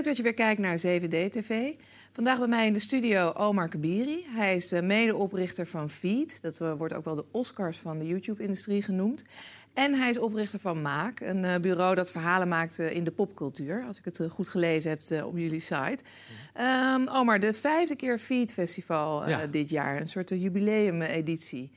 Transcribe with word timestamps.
Leuk 0.00 0.08
dat 0.08 0.18
je 0.18 0.22
weer 0.22 0.34
kijkt 0.34 0.60
naar 0.60 0.78
7D-TV. 0.78 1.74
Vandaag 2.12 2.38
bij 2.38 2.48
mij 2.48 2.66
in 2.66 2.72
de 2.72 2.78
studio 2.78 3.32
Omar 3.32 3.68
Kabiri. 3.68 4.26
Hij 4.28 4.54
is 4.54 4.68
de 4.68 4.82
medeoprichter 4.82 5.66
van 5.66 5.90
Feed. 5.90 6.42
Dat 6.42 6.58
wordt 6.58 6.94
ook 6.94 7.04
wel 7.04 7.14
de 7.14 7.24
Oscars 7.30 7.78
van 7.78 7.98
de 7.98 8.06
YouTube-industrie 8.06 8.82
genoemd. 8.82 9.24
En 9.74 9.94
hij 9.94 10.10
is 10.10 10.18
oprichter 10.18 10.60
van 10.60 10.82
Maak, 10.82 11.20
een 11.20 11.44
uh, 11.44 11.56
bureau 11.56 11.94
dat 11.94 12.10
verhalen 12.10 12.48
maakt 12.48 12.78
uh, 12.78 12.90
in 12.90 13.04
de 13.04 13.10
popcultuur. 13.10 13.84
Als 13.86 13.98
ik 13.98 14.04
het 14.04 14.20
goed 14.30 14.48
gelezen 14.48 14.90
heb 14.90 15.24
op 15.24 15.36
jullie 15.36 15.60
site. 15.60 15.98
Um, 16.60 17.08
Omar, 17.08 17.40
de 17.40 17.52
vijfde 17.52 17.96
keer 17.96 18.18
Feed 18.18 18.52
Festival 18.52 19.28
Ja. 19.28 19.46
dit 19.46 19.70
jaar. 19.70 20.00
Een 20.00 20.08
soort 20.08 20.28
jubileum-editie. 20.28 21.70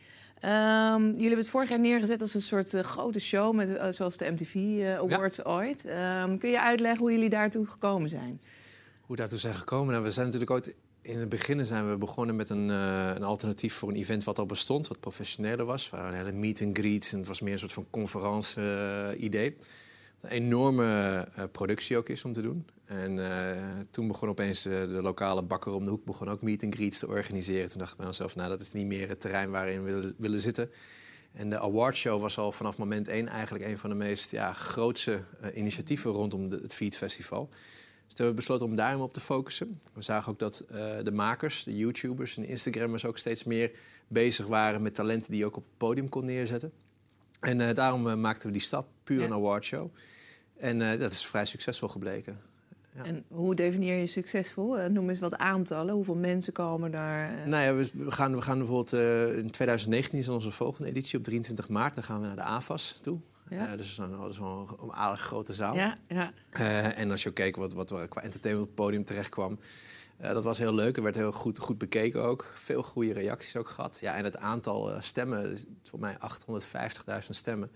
Um, 0.46 1.06
jullie 1.06 1.20
hebben 1.20 1.38
het 1.38 1.50
vorig 1.50 1.70
jaar 1.70 1.80
neergezet 1.80 2.22
als 2.22 2.34
een 2.34 2.42
soort 2.42 2.70
grote 2.70 3.20
show, 3.20 3.56
met, 3.56 3.96
zoals 3.96 4.18
de 4.18 4.32
MTV 4.32 4.56
Awards 4.98 5.44
ooit. 5.44 5.86
Um, 5.86 6.38
kun 6.38 6.50
je 6.50 6.62
uitleggen 6.62 7.00
hoe 7.00 7.12
jullie 7.12 7.30
daartoe 7.30 7.66
gekomen 7.66 8.10
zijn? 8.10 8.42
Hoe 9.02 9.16
daartoe 9.16 9.40
zijn 9.40 9.56
gekomen? 9.56 9.92
Nou, 9.92 10.04
we 10.04 10.12
zijn 10.12 10.26
natuurlijk 10.26 10.52
ooit 10.52 10.76
in 11.02 11.20
het 11.20 11.30
begin 11.30 11.66
zijn 11.66 11.90
we 11.90 11.98
begonnen 11.98 12.36
met 12.36 12.50
een, 12.50 12.70
een 12.70 13.24
alternatief 13.24 13.74
voor 13.74 13.90
een 13.90 13.96
event 13.96 14.24
wat 14.24 14.40
al 14.40 14.46
bestond, 14.46 14.88
wat 14.88 15.00
professioneler 15.00 15.66
was. 15.66 15.90
Waar 15.90 16.08
een 16.08 16.14
hele 16.14 16.32
meet 16.32 16.62
and 16.62 16.78
greets 16.78 17.12
en 17.12 17.18
het 17.18 17.28
was 17.28 17.42
meer 17.42 17.54
een 17.54 17.60
soort 17.60 17.74
van 17.74 17.88
conferentie-idee. 17.90 19.58
Een 20.24 20.30
enorme 20.30 21.28
uh, 21.38 21.44
productie 21.52 21.98
ook 21.98 22.10
is 22.10 22.24
om 22.26 22.34
te 22.34 22.42
doen. 22.42 22.66
En 22.86 23.18
uh, 23.18 23.58
toen 23.90 24.08
begon 24.08 24.30
opeens 24.30 24.64
de, 24.64 24.70
de, 24.70 25.02
lokale 25.02 25.44
bakker 25.44 25.74
om 25.74 25.84
de 25.84 25.90
hoek 25.90 26.06
begon 26.06 26.30
ook 26.30 26.42
meet 26.42 26.64
and 26.64 26.76
greets 26.76 27.00
te 27.00 27.08
organiseren. 27.08 27.70
Toen 27.70 27.80
dacht 27.80 27.92
ik 27.92 27.98
bij 27.98 28.08
mezelf, 28.08 28.36
nou 28.36 28.50
dat 28.50 28.60
is 28.60 28.72
niet 28.72 28.86
meer 28.86 29.10
het 29.10 29.22
terrein 29.22 29.50
waarin 29.52 29.84
we 29.84 29.92
willen, 29.92 30.16
willen 30.18 30.40
zitten. 30.40 30.72
En 31.34 31.50
de 31.50 31.60
awardshow 31.60 32.22
was 32.22 32.38
al 32.38 32.52
vanaf 32.52 32.78
moment 32.78 33.08
één 33.08 33.28
eigenlijk 33.28 33.66
een 33.66 33.78
van 33.78 33.90
de 33.90 33.96
meest 33.96 34.32
ja, 34.32 34.54
grootste 34.54 35.22
initiatieven 35.56 36.12
rondom 36.12 36.52
het 36.52 36.74
Feed 36.74 36.98
Festival. 36.98 37.50
Dus 37.50 38.16
toen 38.16 38.26
hebben 38.26 38.28
we 38.28 38.34
besloten 38.34 38.66
om 38.66 38.76
daarom 38.76 39.02
op 39.02 39.14
te 39.14 39.20
focussen. 39.20 39.80
We 39.94 40.02
zagen 40.02 40.32
ook 40.32 40.40
dat 40.40 40.66
de 41.04 41.12
makers, 41.12 41.64
de 41.64 41.78
YouTubers 41.78 42.38
en 42.38 42.46
Instagrammers 42.46 43.06
ook 43.06 43.18
steeds 43.18 43.44
meer 43.44 43.72
bezig 44.08 44.48
waren 44.48 44.82
met 44.82 44.96
talenten 44.96 45.32
die 45.32 45.40
je 45.40 45.46
ook 45.46 45.58
op 45.58 45.64
het 45.64 45.78
podium 45.78 46.10
kon 46.10 46.26
neerzetten. 46.26 46.72
En 47.40 47.76
daarom 47.76 48.20
maakten 48.20 48.46
we 48.46 48.52
die 48.52 48.62
stap, 48.62 48.88
puur 49.04 49.20
Ja. 49.20 49.26
een 49.26 49.34
awardshow. 49.34 49.90
En 50.58 50.80
dat 50.80 51.12
is 51.12 51.26
vrij 51.26 51.46
succesvol 51.46 51.88
gebleken. 51.88 52.40
Ja. 52.96 53.04
En 53.04 53.24
hoe 53.28 53.56
definieer 53.56 54.00
je 54.00 54.08
succesvol? 54.08 54.80
Uh, 54.80 54.86
noem 54.86 55.10
eens 55.10 55.20
wat 55.20 55.38
aantallen. 55.38 55.94
Hoeveel 55.94 56.16
mensen 56.16 56.54
komen 56.54 56.92
daar? 56.92 57.34
Uh... 57.34 57.46
Nou 57.46 57.64
ja, 57.64 57.74
we, 57.76 58.12
gaan, 58.12 58.36
we 58.36 58.42
gaan 58.42 58.58
bijvoorbeeld 58.58 58.94
uh, 58.94 59.38
in 59.38 59.52
2019 59.52 60.20
is 60.20 60.30
onze 60.30 60.52
volgende 60.52 60.90
editie 60.90 61.18
op 61.18 61.24
23 61.24 61.70
maart. 61.70 61.96
Dan 61.96 62.04
gaan 62.04 62.22
we 62.22 62.28
naar 62.28 62.36
de 62.36 62.42
AFAS 62.42 63.00
toe. 63.02 63.20
Ja. 63.50 63.72
Uh, 63.72 63.78
dus 63.78 63.78
dat 63.78 63.80
is, 63.80 63.98
een, 63.98 64.40
wel 64.40 64.58
een, 64.60 64.68
een 64.82 64.94
aardig 64.94 65.22
grote 65.22 65.54
zaal. 65.54 65.76
Ja, 65.76 65.98
ja. 66.08 66.32
En 66.94 67.12
als 67.12 67.24
je 67.24 67.32
keek 67.32 67.56
wat, 67.56 67.74
wat 67.74 67.92
er 67.92 68.08
qua 68.08 68.22
entertainment 68.22 68.70
op 68.70 68.76
het 68.78 68.86
podium 68.86 69.06
terecht 69.06 69.30
kwam. 69.30 69.60
Dat 70.18 70.44
was 70.44 70.58
heel 70.58 70.74
leuk. 70.74 70.98
Er 70.98 71.04
werd 71.04 71.16
heel 71.16 71.32
goed, 71.32 71.60
goed 71.60 71.78
bekeken 71.78 72.24
ook. 72.24 72.52
Veel 72.56 72.84
goede 72.84 73.14
reacties 73.14 73.56
ook 73.56 73.68
gehad. 73.68 74.00
Ja, 74.00 74.16
en 74.16 74.24
het 74.24 74.38
aantal 74.38 74.96
stemmen, 75.00 75.58
voor 75.84 76.00
mij 76.00 76.18
850.000 76.18 77.20
stemmen. 77.30 77.72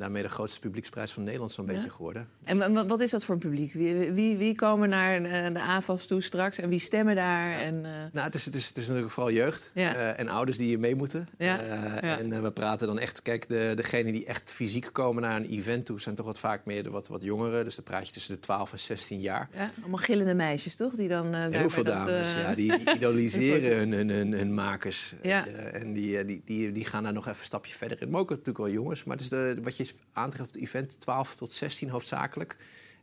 Daarmee 0.00 0.22
de 0.22 0.28
grootste 0.28 0.60
publieksprijs 0.60 1.12
van 1.12 1.22
Nederland 1.22 1.52
zo'n 1.52 1.66
Ja. 1.66 1.72
beetje 1.72 1.90
geworden. 1.90 2.28
En 2.44 2.86
wat 2.88 3.00
is 3.00 3.10
dat 3.10 3.24
voor 3.24 3.34
een 3.34 3.40
publiek? 3.40 3.72
Wie, 3.72 4.10
wie, 4.10 4.36
wie 4.36 4.54
komen 4.54 4.88
naar 4.88 5.22
de 5.52 5.60
AFAS 5.60 6.06
toe 6.06 6.22
straks 6.22 6.58
en 6.58 6.68
wie 6.68 6.78
stemmen 6.78 7.14
daar? 7.14 7.52
En, 7.52 7.74
uh... 7.74 7.90
Nou, 8.12 8.26
het 8.26 8.34
is, 8.34 8.44
het, 8.44 8.54
is, 8.54 8.68
het 8.68 8.76
is 8.76 8.86
natuurlijk 8.86 9.12
vooral 9.12 9.32
jeugd 9.32 9.70
Ja. 9.74 9.94
uh, 9.94 10.18
en 10.20 10.28
ouders 10.28 10.56
die 10.56 10.66
hier 10.66 10.78
mee 10.78 10.94
moeten. 10.94 11.28
Uh. 11.38 12.02
En 12.18 12.42
we 12.42 12.50
praten 12.52 12.86
dan 12.86 12.98
echt, 12.98 13.22
kijk, 13.22 13.48
de, 13.48 13.72
degenen 13.76 14.12
die 14.12 14.24
echt 14.24 14.52
fysiek 14.52 14.88
komen 14.92 15.22
naar 15.22 15.36
een 15.36 15.46
event 15.48 15.86
toe... 15.86 16.00
zijn 16.00 16.14
toch 16.14 16.26
wat 16.26 16.38
vaak 16.40 16.64
meer 16.64 16.82
de 16.82 16.90
wat, 16.90 17.08
wat 17.08 17.22
jongeren. 17.22 17.64
Dus 17.64 17.74
dan 17.74 17.84
praat 17.84 18.06
je 18.06 18.12
tussen 18.12 18.34
de 18.34 18.40
12 18.40 18.72
en 18.72 18.78
16 18.78 19.20
jaar. 19.20 19.48
Ja, 19.54 19.70
allemaal 19.80 19.98
gillende 19.98 20.34
meisjes, 20.34 20.76
toch? 20.76 20.94
Die 20.94 21.08
dan, 21.08 21.34
Heel 21.34 21.70
veel 21.70 21.84
dames, 21.84 22.34
ja, 22.34 22.54
die, 22.54 22.72
idoliseren 22.96 23.76
hun, 23.76 23.92
hun, 23.92 24.08
hun, 24.08 24.32
hun 24.32 24.54
makers. 24.54 25.14
En 25.22 25.92
die, 25.92 26.24
die, 26.24 26.42
die, 26.44 26.72
die 26.72 26.84
gaan 26.84 27.02
daar 27.02 27.12
nog 27.12 27.26
even 27.26 27.38
een 27.38 27.44
stapje 27.44 27.74
verder 27.74 28.02
in. 28.02 28.10
Maar 28.10 28.20
ook 28.20 28.30
natuurlijk 28.30 28.58
wel 28.58 28.70
jongens. 28.70 29.04
Maar 29.04 29.16
het 29.16 29.24
is 29.24 29.30
de, 29.30 29.58
wat 29.62 29.76
je 29.76 29.84
aantreft 30.12 30.48
op 30.48 30.54
het 30.54 30.62
event 30.62 31.00
12 31.00 31.34
tot 31.34 31.52
16 31.52 31.88
hoofdzakelijk. 31.88 32.56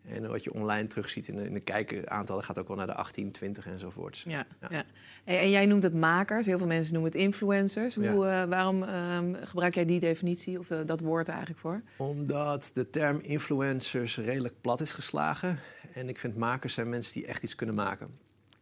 En 0.10 0.28
wat 0.30 0.44
je 0.44 0.54
online 0.54 0.88
terugziet 0.88 1.28
in 1.28 1.36
de, 1.36 1.44
in 1.44 1.54
de 1.54 1.60
kijkaantallen 1.60 2.44
gaat 2.44 2.60
ook 2.60 2.68
wel 2.68 2.78
naar 2.78 2.88
de 2.88 2.94
18, 2.94 3.32
20 3.32 3.68
enzovoorts. 3.68 4.24
Ja, 4.28 4.46
Ja. 4.62 4.68
ja. 4.70 4.84
En 5.24 5.50
jij 5.50 5.66
noemt 5.66 5.84
het 5.84 5.94
makers. 5.94 6.46
Heel 6.46 6.58
veel 6.58 6.68
mensen 6.68 6.94
noemen 6.94 7.12
het 7.12 7.22
influencers. 7.22 7.96
Hoe, 7.96 8.04
Ja. 8.04 8.42
eh, 8.44 8.50
waarom 8.50 8.84
ehm, 8.84 9.34
gebruik 9.44 9.76
jij 9.76 9.86
die 9.86 10.00
definitie 10.00 10.60
of 10.60 10.70
eh, 10.72 10.80
dat 10.86 11.02
woord 11.02 11.28
eigenlijk 11.28 11.60
voor? 11.60 11.82
Omdat 11.98 12.70
de 12.74 12.90
term 12.90 13.20
influencers 13.22 14.18
redelijk 14.18 14.54
plat 14.62 14.82
is 14.82 14.94
geslagen. 14.94 15.60
En 15.94 16.10
ik 16.10 16.18
vind 16.20 16.36
makers 16.36 16.74
zijn 16.74 16.90
mensen 16.90 17.14
die 17.14 17.26
echt 17.28 17.44
iets 17.44 17.56
kunnen 17.56 17.76
maken. 17.76 18.10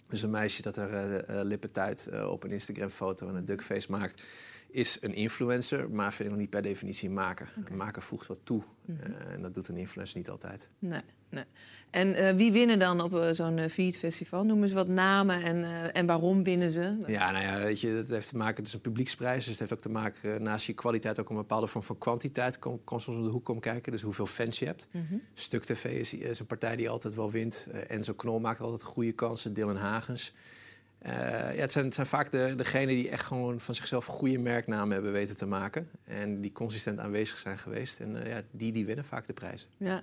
Dus 0.09 0.21
een 0.21 0.29
meisje 0.29 0.61
dat 0.61 0.77
er 0.77 1.15
eh 1.23 1.43
lippentuit 1.43 2.07
eh, 2.07 2.27
op 2.31 2.43
een 2.43 2.51
Instagram-foto 2.51 3.27
en 3.27 3.35
een 3.35 3.45
duckface 3.45 3.91
maakt... 3.91 4.23
is 4.75 4.97
een 5.01 5.13
influencer, 5.13 5.89
maar 5.89 6.13
vind 6.13 6.23
ik 6.23 6.29
nog 6.29 6.39
niet 6.39 6.49
per 6.49 6.61
definitie 6.61 7.07
een 7.07 7.13
maker. 7.13 7.53
Een 7.69 7.77
maker 7.77 8.01
voegt 8.01 8.27
wat 8.27 8.39
toe. 8.43 8.63
Eh, 8.87 9.33
en 9.33 9.41
dat 9.41 9.53
doet 9.53 9.67
een 9.67 9.77
influencer 9.77 10.17
niet 10.17 10.29
altijd. 10.29 10.69
Nee, 10.79 11.01
nee. 11.29 11.43
En 11.89 12.13
eh, 12.13 12.35
wie 12.35 12.51
winnen 12.51 12.79
dan 12.79 13.01
op 13.01 13.15
eh, 13.15 13.27
zo'n 13.31 13.69
Feed 13.69 13.97
Festival? 13.97 14.43
Noem 14.43 14.63
eens 14.63 14.73
wat 14.73 14.87
namen 14.87 15.43
en, 15.43 15.93
en 15.93 16.05
waarom 16.05 16.43
winnen 16.43 16.71
ze? 16.71 16.97
Ja, 17.07 17.31
nou 17.31 17.43
ja, 17.43 17.59
weet 17.59 17.81
je, 17.81 17.87
het 17.87 18.09
heeft 18.09 18.29
te 18.29 18.37
maken, 18.37 18.55
het 18.55 18.67
is 18.67 18.73
een 18.73 18.81
publieksprijs. 18.81 19.43
Dus 19.43 19.47
het 19.47 19.59
heeft 19.59 19.73
ook 19.73 19.79
te 19.79 19.89
maken, 19.89 20.41
naast 20.43 20.65
je 20.65 20.73
kwaliteit, 20.73 21.19
ook 21.19 21.29
een 21.29 21.35
bepaalde 21.35 21.67
vorm 21.67 21.83
van 21.83 21.97
kwantiteit. 21.97 22.59
Kom, 22.59 22.83
kom 22.83 22.99
soms 22.99 23.17
om 23.17 23.23
de 23.23 23.29
hoek 23.29 23.45
komen 23.45 23.61
kijken, 23.61 23.91
dus 23.91 24.01
hoeveel 24.01 24.25
fans 24.25 24.59
je 24.59 24.65
hebt. 24.65 24.87
Mhm. 24.91 25.15
Stuk 25.33 25.63
TV 25.63 25.85
is, 25.85 26.13
is 26.13 26.39
een 26.39 26.45
partij 26.45 26.75
die 26.75 26.89
altijd 26.89 27.15
wel 27.15 27.31
wint. 27.31 27.67
Enzo 27.87 28.13
Knol 28.13 28.39
maakt 28.39 28.59
altijd 28.59 28.83
goede 28.83 29.11
kansen, 29.11 29.53
Dylan 29.53 29.77
Hagens. 29.77 30.33
Eh, 31.05 31.55
ja, 31.55 31.61
het, 31.61 31.71
zijn, 31.71 31.85
het 31.85 31.93
zijn 31.93 32.07
vaak 32.07 32.31
de, 32.31 32.53
degenen 32.57 32.95
die 32.95 33.09
echt 33.09 33.25
gewoon 33.25 33.59
van 33.59 33.75
zichzelf 33.75 34.05
goede 34.05 34.37
merknamen 34.37 34.93
hebben 34.93 35.11
weten 35.11 35.37
te 35.37 35.45
maken. 35.45 35.89
En 36.03 36.41
die 36.41 36.51
consistent 36.51 36.99
aanwezig 36.99 37.37
zijn 37.37 37.57
geweest. 37.57 37.99
En 37.99 38.23
eh, 38.23 38.29
ja, 38.31 38.41
die, 38.51 38.71
die 38.71 38.85
winnen 38.85 39.05
vaak 39.05 39.27
de 39.27 39.33
prijzen. 39.33 39.69
Ja. 39.77 40.01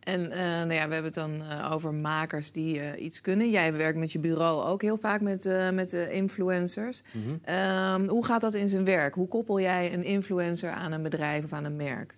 En 0.00 0.30
eh, 0.30 0.38
nou 0.38 0.72
ja, 0.72 0.88
we 0.88 0.94
hebben 0.94 1.04
het 1.04 1.14
dan 1.14 1.42
over 1.70 1.94
makers 1.94 2.52
die 2.52 2.96
iets 2.96 3.20
kunnen. 3.20 3.50
Jij 3.50 3.72
werkt 3.72 3.98
met 3.98 4.12
je 4.12 4.18
bureau 4.18 4.68
ook 4.68 4.82
heel 4.82 4.96
vaak 4.96 5.20
met, 5.20 5.48
met 5.72 5.92
influencers. 5.92 7.02
Ehm, 7.44 8.08
hoe 8.08 8.24
gaat 8.24 8.40
dat 8.40 8.54
in 8.54 8.68
zijn 8.68 8.84
werk? 8.84 9.14
Hoe 9.14 9.28
koppel 9.28 9.60
jij 9.60 9.92
een 9.92 10.04
influencer 10.04 10.70
aan 10.70 10.92
een 10.92 11.02
bedrijf 11.02 11.44
of 11.44 11.52
aan 11.52 11.64
een 11.64 11.76
merk? 11.76 12.14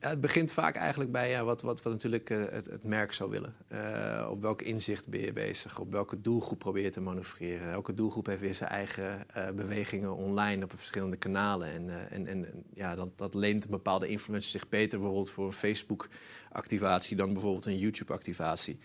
Het 0.00 0.20
begint 0.20 0.52
vaak 0.52 0.74
eigenlijk 0.74 1.12
bij 1.12 1.30
ja, 1.30 1.44
wat, 1.44 1.62
wat, 1.62 1.82
wat 1.82 1.92
natuurlijk 1.92 2.30
eh, 2.30 2.38
het, 2.50 2.66
het 2.66 2.84
merk 2.84 3.12
zou 3.12 3.30
willen. 3.30 3.54
Eh, 3.68 4.28
op 4.30 4.40
welk 4.40 4.62
inzicht 4.62 5.08
ben 5.08 5.20
je 5.20 5.32
bezig? 5.32 5.78
Op 5.78 5.92
welke 5.92 6.20
doelgroep 6.20 6.58
probeer 6.58 6.82
je 6.82 6.90
te 6.90 7.00
manoeuvreren? 7.00 7.72
Elke 7.72 7.94
doelgroep 7.94 8.26
heeft 8.26 8.40
weer 8.40 8.54
zijn 8.54 8.70
eigen 8.70 9.30
eh, 9.30 9.50
bewegingen 9.50 10.16
online 10.16 10.64
op 10.64 10.70
verschillende 10.76 11.16
kanalen. 11.16 11.72
En, 11.72 12.10
en, 12.10 12.26
en 12.26 12.64
ja, 12.74 12.94
dat, 12.94 13.18
dat 13.18 13.34
leent 13.34 13.64
een 13.64 13.70
bepaalde 13.70 14.08
influencer 14.08 14.50
zich 14.50 14.68
beter 14.68 14.98
bijvoorbeeld 14.98 15.30
voor 15.30 15.46
een 15.46 15.52
Facebook-activatie 15.52 17.16
dan 17.16 17.32
bijvoorbeeld 17.32 17.66
een 17.66 17.78
YouTube-activatie. 17.78 18.78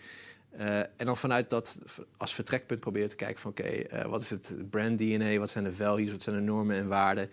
Uh, 0.60 0.78
en 0.78 1.06
dan 1.06 1.16
vanuit 1.16 1.50
dat 1.50 1.78
als 2.16 2.34
vertrekpunt 2.34 2.80
proberen 2.80 3.08
te 3.08 3.16
kijken 3.16 3.40
van 3.40 3.50
oké, 3.50 3.60
okay, 3.60 4.02
uh, 4.02 4.10
wat 4.10 4.22
is 4.22 4.30
het 4.30 4.54
brand 4.70 4.98
DNA, 4.98 5.38
wat 5.38 5.50
zijn 5.50 5.64
de 5.64 5.72
values, 5.72 6.10
wat 6.10 6.22
zijn 6.22 6.36
de 6.36 6.42
normen 6.42 6.76
en 6.76 6.88
waarden. 6.88 7.30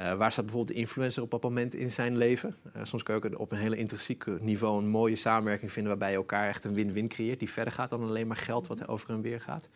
Uh, 0.00 0.14
waar 0.14 0.32
staat 0.32 0.44
bijvoorbeeld 0.44 0.76
de 0.76 0.82
influencer 0.82 1.22
op 1.22 1.30
dat 1.30 1.42
moment 1.42 1.74
in 1.74 1.90
zijn 1.90 2.16
leven? 2.16 2.54
soms 2.82 3.02
kan 3.02 3.14
je 3.14 3.24
ook 3.24 3.38
op 3.38 3.52
een 3.52 3.58
hele 3.58 3.76
intrinsiek 3.76 4.40
niveau 4.40 4.78
een 4.78 4.88
mooie 4.88 5.16
samenwerking 5.16 5.72
vinden 5.72 5.90
waarbij 5.90 6.10
je 6.10 6.16
elkaar 6.16 6.48
echt 6.48 6.64
een 6.64 6.74
win-win 6.74 7.08
creëert. 7.08 7.38
Die 7.38 7.50
verder 7.50 7.72
gaat 7.72 7.90
dan 7.90 8.02
alleen 8.02 8.26
maar 8.26 8.36
geld 8.36 8.66
wat 8.66 8.88
over 8.88 9.10
en 9.10 9.20
weer 9.20 9.40
gaat. 9.40 9.68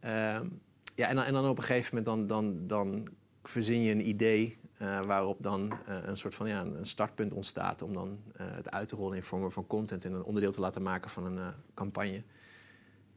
Ehm, 0.00 0.46
ja, 0.94 1.08
en 1.08 1.14
dan, 1.16 1.24
en 1.24 1.32
dan 1.32 1.48
op 1.48 1.58
een 1.58 1.64
gegeven 1.64 1.96
moment 1.96 2.06
dan, 2.06 2.26
dan, 2.26 2.66
dan 2.66 3.08
verzin 3.42 3.82
je 3.82 3.92
een 3.92 4.08
idee 4.08 4.58
uh, 4.82 5.00
waarop 5.00 5.42
dan 5.42 5.72
uh, 5.88 5.96
een 6.02 6.16
soort 6.16 6.34
van 6.34 6.48
ja, 6.48 6.60
een 6.60 6.86
startpunt 6.86 7.32
ontstaat 7.34 7.82
om 7.82 7.92
dan 7.92 8.08
uh, 8.40 8.46
het 8.50 8.70
uit 8.70 8.88
te 8.88 8.96
rollen 8.96 9.16
in 9.16 9.22
vormen 9.22 9.52
van 9.52 9.66
content 9.66 10.04
en 10.04 10.12
een 10.12 10.22
onderdeel 10.22 10.52
te 10.52 10.60
laten 10.60 10.82
maken 10.82 11.10
van 11.10 11.24
een 11.24 11.54
campagne. 11.74 12.22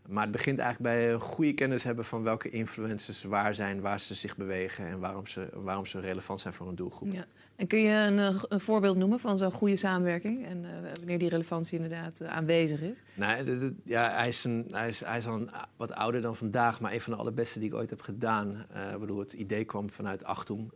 Maar 0.07 0.23
het 0.23 0.31
begint 0.31 0.59
eigenlijk 0.59 0.95
bij 0.95 1.13
een 1.13 1.19
goede 1.19 1.53
kennis 1.53 1.83
hebben 1.83 2.05
van 2.05 2.23
welke 2.23 2.49
influencers 2.49 3.23
waar 3.23 3.53
zijn, 3.53 3.81
waar 3.81 3.99
ze 3.99 4.13
zich 4.13 4.37
bewegen 4.37 4.85
en 4.85 4.99
waarom 4.99 5.27
ze, 5.27 5.49
waarom 5.53 5.85
ze 5.85 5.99
relevant 5.99 6.39
zijn 6.39 6.53
voor 6.53 6.67
een 6.67 6.75
doelgroep. 6.75 7.11
Ja. 7.11 7.25
En 7.55 7.67
kun 7.67 7.79
je 7.79 7.95
een, 7.95 8.41
een 8.49 8.59
voorbeeld 8.59 8.97
noemen 8.97 9.19
van 9.19 9.37
zo'n 9.37 9.51
goede 9.51 9.75
samenwerking 9.75 10.45
en 10.45 10.65
wanneer 10.97 11.19
die 11.19 11.29
relevantie 11.29 11.77
inderdaad 11.77 12.23
aanwezig 12.23 12.81
is? 12.81 13.03
Nee, 13.13 13.43
de, 13.43 13.57
de, 13.57 13.73
ja, 13.83 14.11
hij, 14.11 14.27
is 14.27 14.43
een, 14.43 14.67
hij, 14.71 14.87
is, 14.87 14.99
hij 15.05 15.17
is 15.17 15.27
al 15.27 15.35
een, 15.35 15.49
wat 15.77 15.93
ouder 15.93 16.21
dan 16.21 16.35
vandaag, 16.35 16.79
maar 16.79 16.93
een 16.93 17.01
van 17.01 17.13
de 17.13 17.19
allerbeste 17.19 17.59
die 17.59 17.67
ik 17.67 17.75
ooit 17.75 17.89
heb 17.89 18.01
gedaan. 18.01 18.65
Uh, 18.75 18.95
bedoel, 18.95 19.19
het 19.19 19.33
idee 19.33 19.65
kwam 19.65 19.89
vanuit 19.89 20.23
Achtung, 20.23 20.71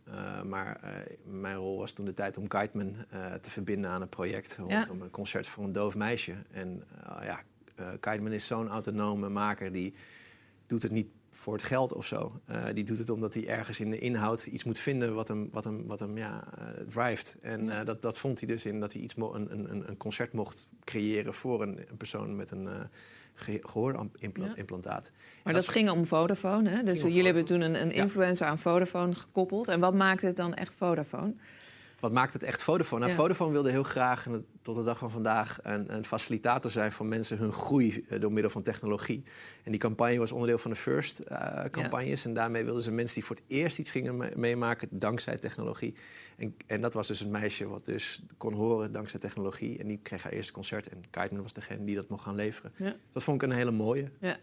maar 0.46 0.80
mijn 1.24 1.56
rol 1.56 1.78
was 1.78 1.92
toen 1.92 2.06
de 2.06 2.14
tijd 2.14 2.38
om 2.38 2.48
Kiteman 2.48 2.96
te 3.42 3.50
verbinden 3.50 3.92
aan 3.92 4.02
een 4.02 4.10
project 4.10 4.58
rondom 4.58 4.98
ja. 4.98 5.04
een 5.04 5.10
concert 5.10 5.48
voor 5.48 5.64
een 5.64 5.72
doof 5.72 5.96
meisje. 5.96 6.34
En 6.52 6.84
ja, 7.24 7.40
uh, 7.80 7.88
Kiteman 8.00 8.32
is 8.32 8.48
zo'n 8.48 8.70
autonome 8.70 9.30
maker 9.30 9.72
die 9.72 9.94
doet 10.68 10.84
het 10.84 10.92
niet 10.92 11.08
voor 11.30 11.54
het 11.54 11.64
geld 11.64 11.94
of 11.94 12.06
zo. 12.06 12.42
Uh, 12.50 12.66
die 12.74 12.84
doet 12.84 12.98
het 12.98 13.10
omdat 13.10 13.34
hij 13.34 13.48
ergens 13.48 13.80
in 13.80 13.90
de 13.90 14.00
inhoud 14.00 14.46
iets 14.46 14.64
moet 14.64 14.80
vinden 14.80 15.14
wat 15.14 15.28
hem, 15.28 15.50
wat 15.52 15.64
hem, 15.64 15.88
wat 15.88 16.00
hem 16.00 16.18
ja, 16.18 16.44
uh, 16.60 16.66
drijft. 16.90 17.38
En 17.42 17.66
uh, 17.66 17.84
dat, 17.86 18.02
dat 18.02 18.18
vond 18.18 18.40
hij 18.40 18.48
dus 18.48 18.66
in 18.66 18.80
dat 18.80 18.94
hij 18.94 19.02
iets 19.02 19.16
een, 19.16 19.52
een, 19.52 19.90
een 19.90 19.98
concert 19.98 20.34
mocht 20.34 20.70
creëren 20.84 21.34
voor 21.34 21.62
een, 21.62 21.80
een 21.90 21.98
persoon 21.98 22.36
met 22.36 22.52
een 22.52 22.70
gehoorimplantaat. 23.34 25.12
Ja. 25.14 25.22
Maar 25.44 25.54
dat, 25.54 25.66
dat 25.66 25.74
ging 25.74 25.90
om 25.90 26.06
Vodafone, 26.06 26.70
hè? 26.70 26.84
Dus 26.84 27.02
jullie 27.02 27.24
hebben 27.24 27.46
toen 27.46 27.62
een, 27.62 27.82
een 27.82 27.92
influencer 27.92 28.46
ja. 28.46 28.52
aan 28.52 28.60
Vodafone 28.60 29.16
gekoppeld. 29.16 29.68
En 29.68 29.80
wat 29.80 29.94
maakte 29.94 30.26
het 30.26 30.36
dan 30.36 30.54
echt 30.54 30.76
Vodafone? 30.76 31.34
Wat 32.00 32.12
maakt 32.12 32.34
het 32.34 32.44
echt 32.44 32.64
Vodafone? 32.64 33.00
Nou, 33.00 33.12
ja. 33.12 33.18
Vodafone 33.18 33.52
wilde 33.52 33.70
heel 33.70 33.84
graag 33.84 34.28
tot 34.62 34.76
de 34.76 34.84
dag 34.84 34.98
van 34.98 35.12
vandaag 35.12 35.60
een, 35.62 35.96
een, 35.96 36.06
facilitator 36.06 36.72
zijn 36.72 36.92
van 36.92 37.08
mensen 37.08 37.38
hun 37.38 37.52
groei 37.52 38.06
uh, 38.10 38.20
door 38.20 38.32
middel 38.32 38.52
van 38.52 38.62
technologie. 38.62 39.24
En 39.64 39.72
die 39.72 39.80
campagne 39.80 40.18
was 40.18 40.32
onderdeel 40.32 40.58
van 40.58 40.72
de 40.72 40.78
First 40.78 41.22
uh, 41.32 41.64
campagnes. 41.72 42.24
Ja. 42.24 42.30
En 42.30 42.36
daarmee 42.36 42.64
wilden 42.64 42.84
ze 42.84 42.92
mensen 42.92 43.16
die 43.16 43.26
voor 43.26 43.36
het 43.36 43.46
eerst 43.48 43.80
iets 43.80 43.92
gingen 43.92 44.18
me 44.18 44.32
meemaken 44.36 44.88
dankzij 44.92 45.38
technologie. 45.38 45.96
En, 46.38 46.56
en, 46.68 46.82
dat 46.82 46.94
was 46.94 47.08
dus 47.08 47.20
een 47.20 47.32
meisje 47.32 47.68
wat 47.68 47.86
dus 47.86 48.22
kon 48.38 48.54
horen 48.54 48.92
dankzij 48.92 49.20
technologie. 49.20 49.78
En 49.78 49.88
die 49.88 50.00
kreeg 50.02 50.24
haar 50.24 50.32
eerste 50.32 50.54
concert. 50.54 50.88
En 50.88 51.02
Kaiten 51.10 51.42
was 51.42 51.54
degene 51.54 51.86
die 51.86 51.96
dat 51.96 52.10
mocht 52.10 52.24
gaan 52.24 52.36
leveren. 52.36 52.72
Ja. 52.76 52.96
Dat 53.14 53.24
vond 53.24 53.42
ik 53.42 53.50
een 53.50 53.56
hele 53.56 53.72
mooie. 53.72 54.12
Ja. 54.20 54.38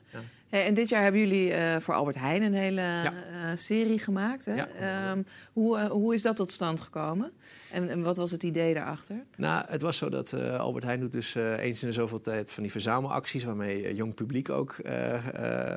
Hey, 0.55 0.67
en 0.67 0.75
dit 0.75 0.89
jaar 0.89 1.03
hebben 1.03 1.21
jullie 1.21 1.51
uh, 1.51 1.77
voor 1.79 1.95
Albert 1.95 2.19
Heijn 2.19 2.43
een 2.43 2.55
hele 2.55 2.81
uh, 2.81 3.11
serie 3.55 3.99
gemaakt. 3.99 4.45
Hè? 4.45 5.11
Um, 5.11 5.27
hoe, 5.53 5.79
uh, 5.79 5.85
hoe 5.85 6.15
is 6.15 6.23
dat 6.23 6.37
tot 6.37 6.53
stand 6.53 6.81
gekomen? 6.81 7.33
En, 7.71 7.89
en, 7.89 8.03
wat 8.03 8.17
was 8.17 8.31
het 8.31 8.43
idee 8.43 8.75
daarachter? 8.75 9.17
Nou, 9.37 9.65
het 9.69 9.83
was 9.83 9.97
zo 9.97 10.09
dat 10.09 10.35
Albert 10.59 10.85
Heijn 10.85 11.01
doet 11.01 11.12
dus 11.12 11.35
eens 11.35 11.83
in 11.83 11.89
de 11.89 11.95
zoveel 11.95 12.21
tijd 12.21 12.53
van 12.53 12.62
die 12.62 12.73
verzamelacties... 12.73 13.45
waarmee 13.45 13.95
jong 13.95 14.15
publiek 14.15 14.49
ook 14.49 14.75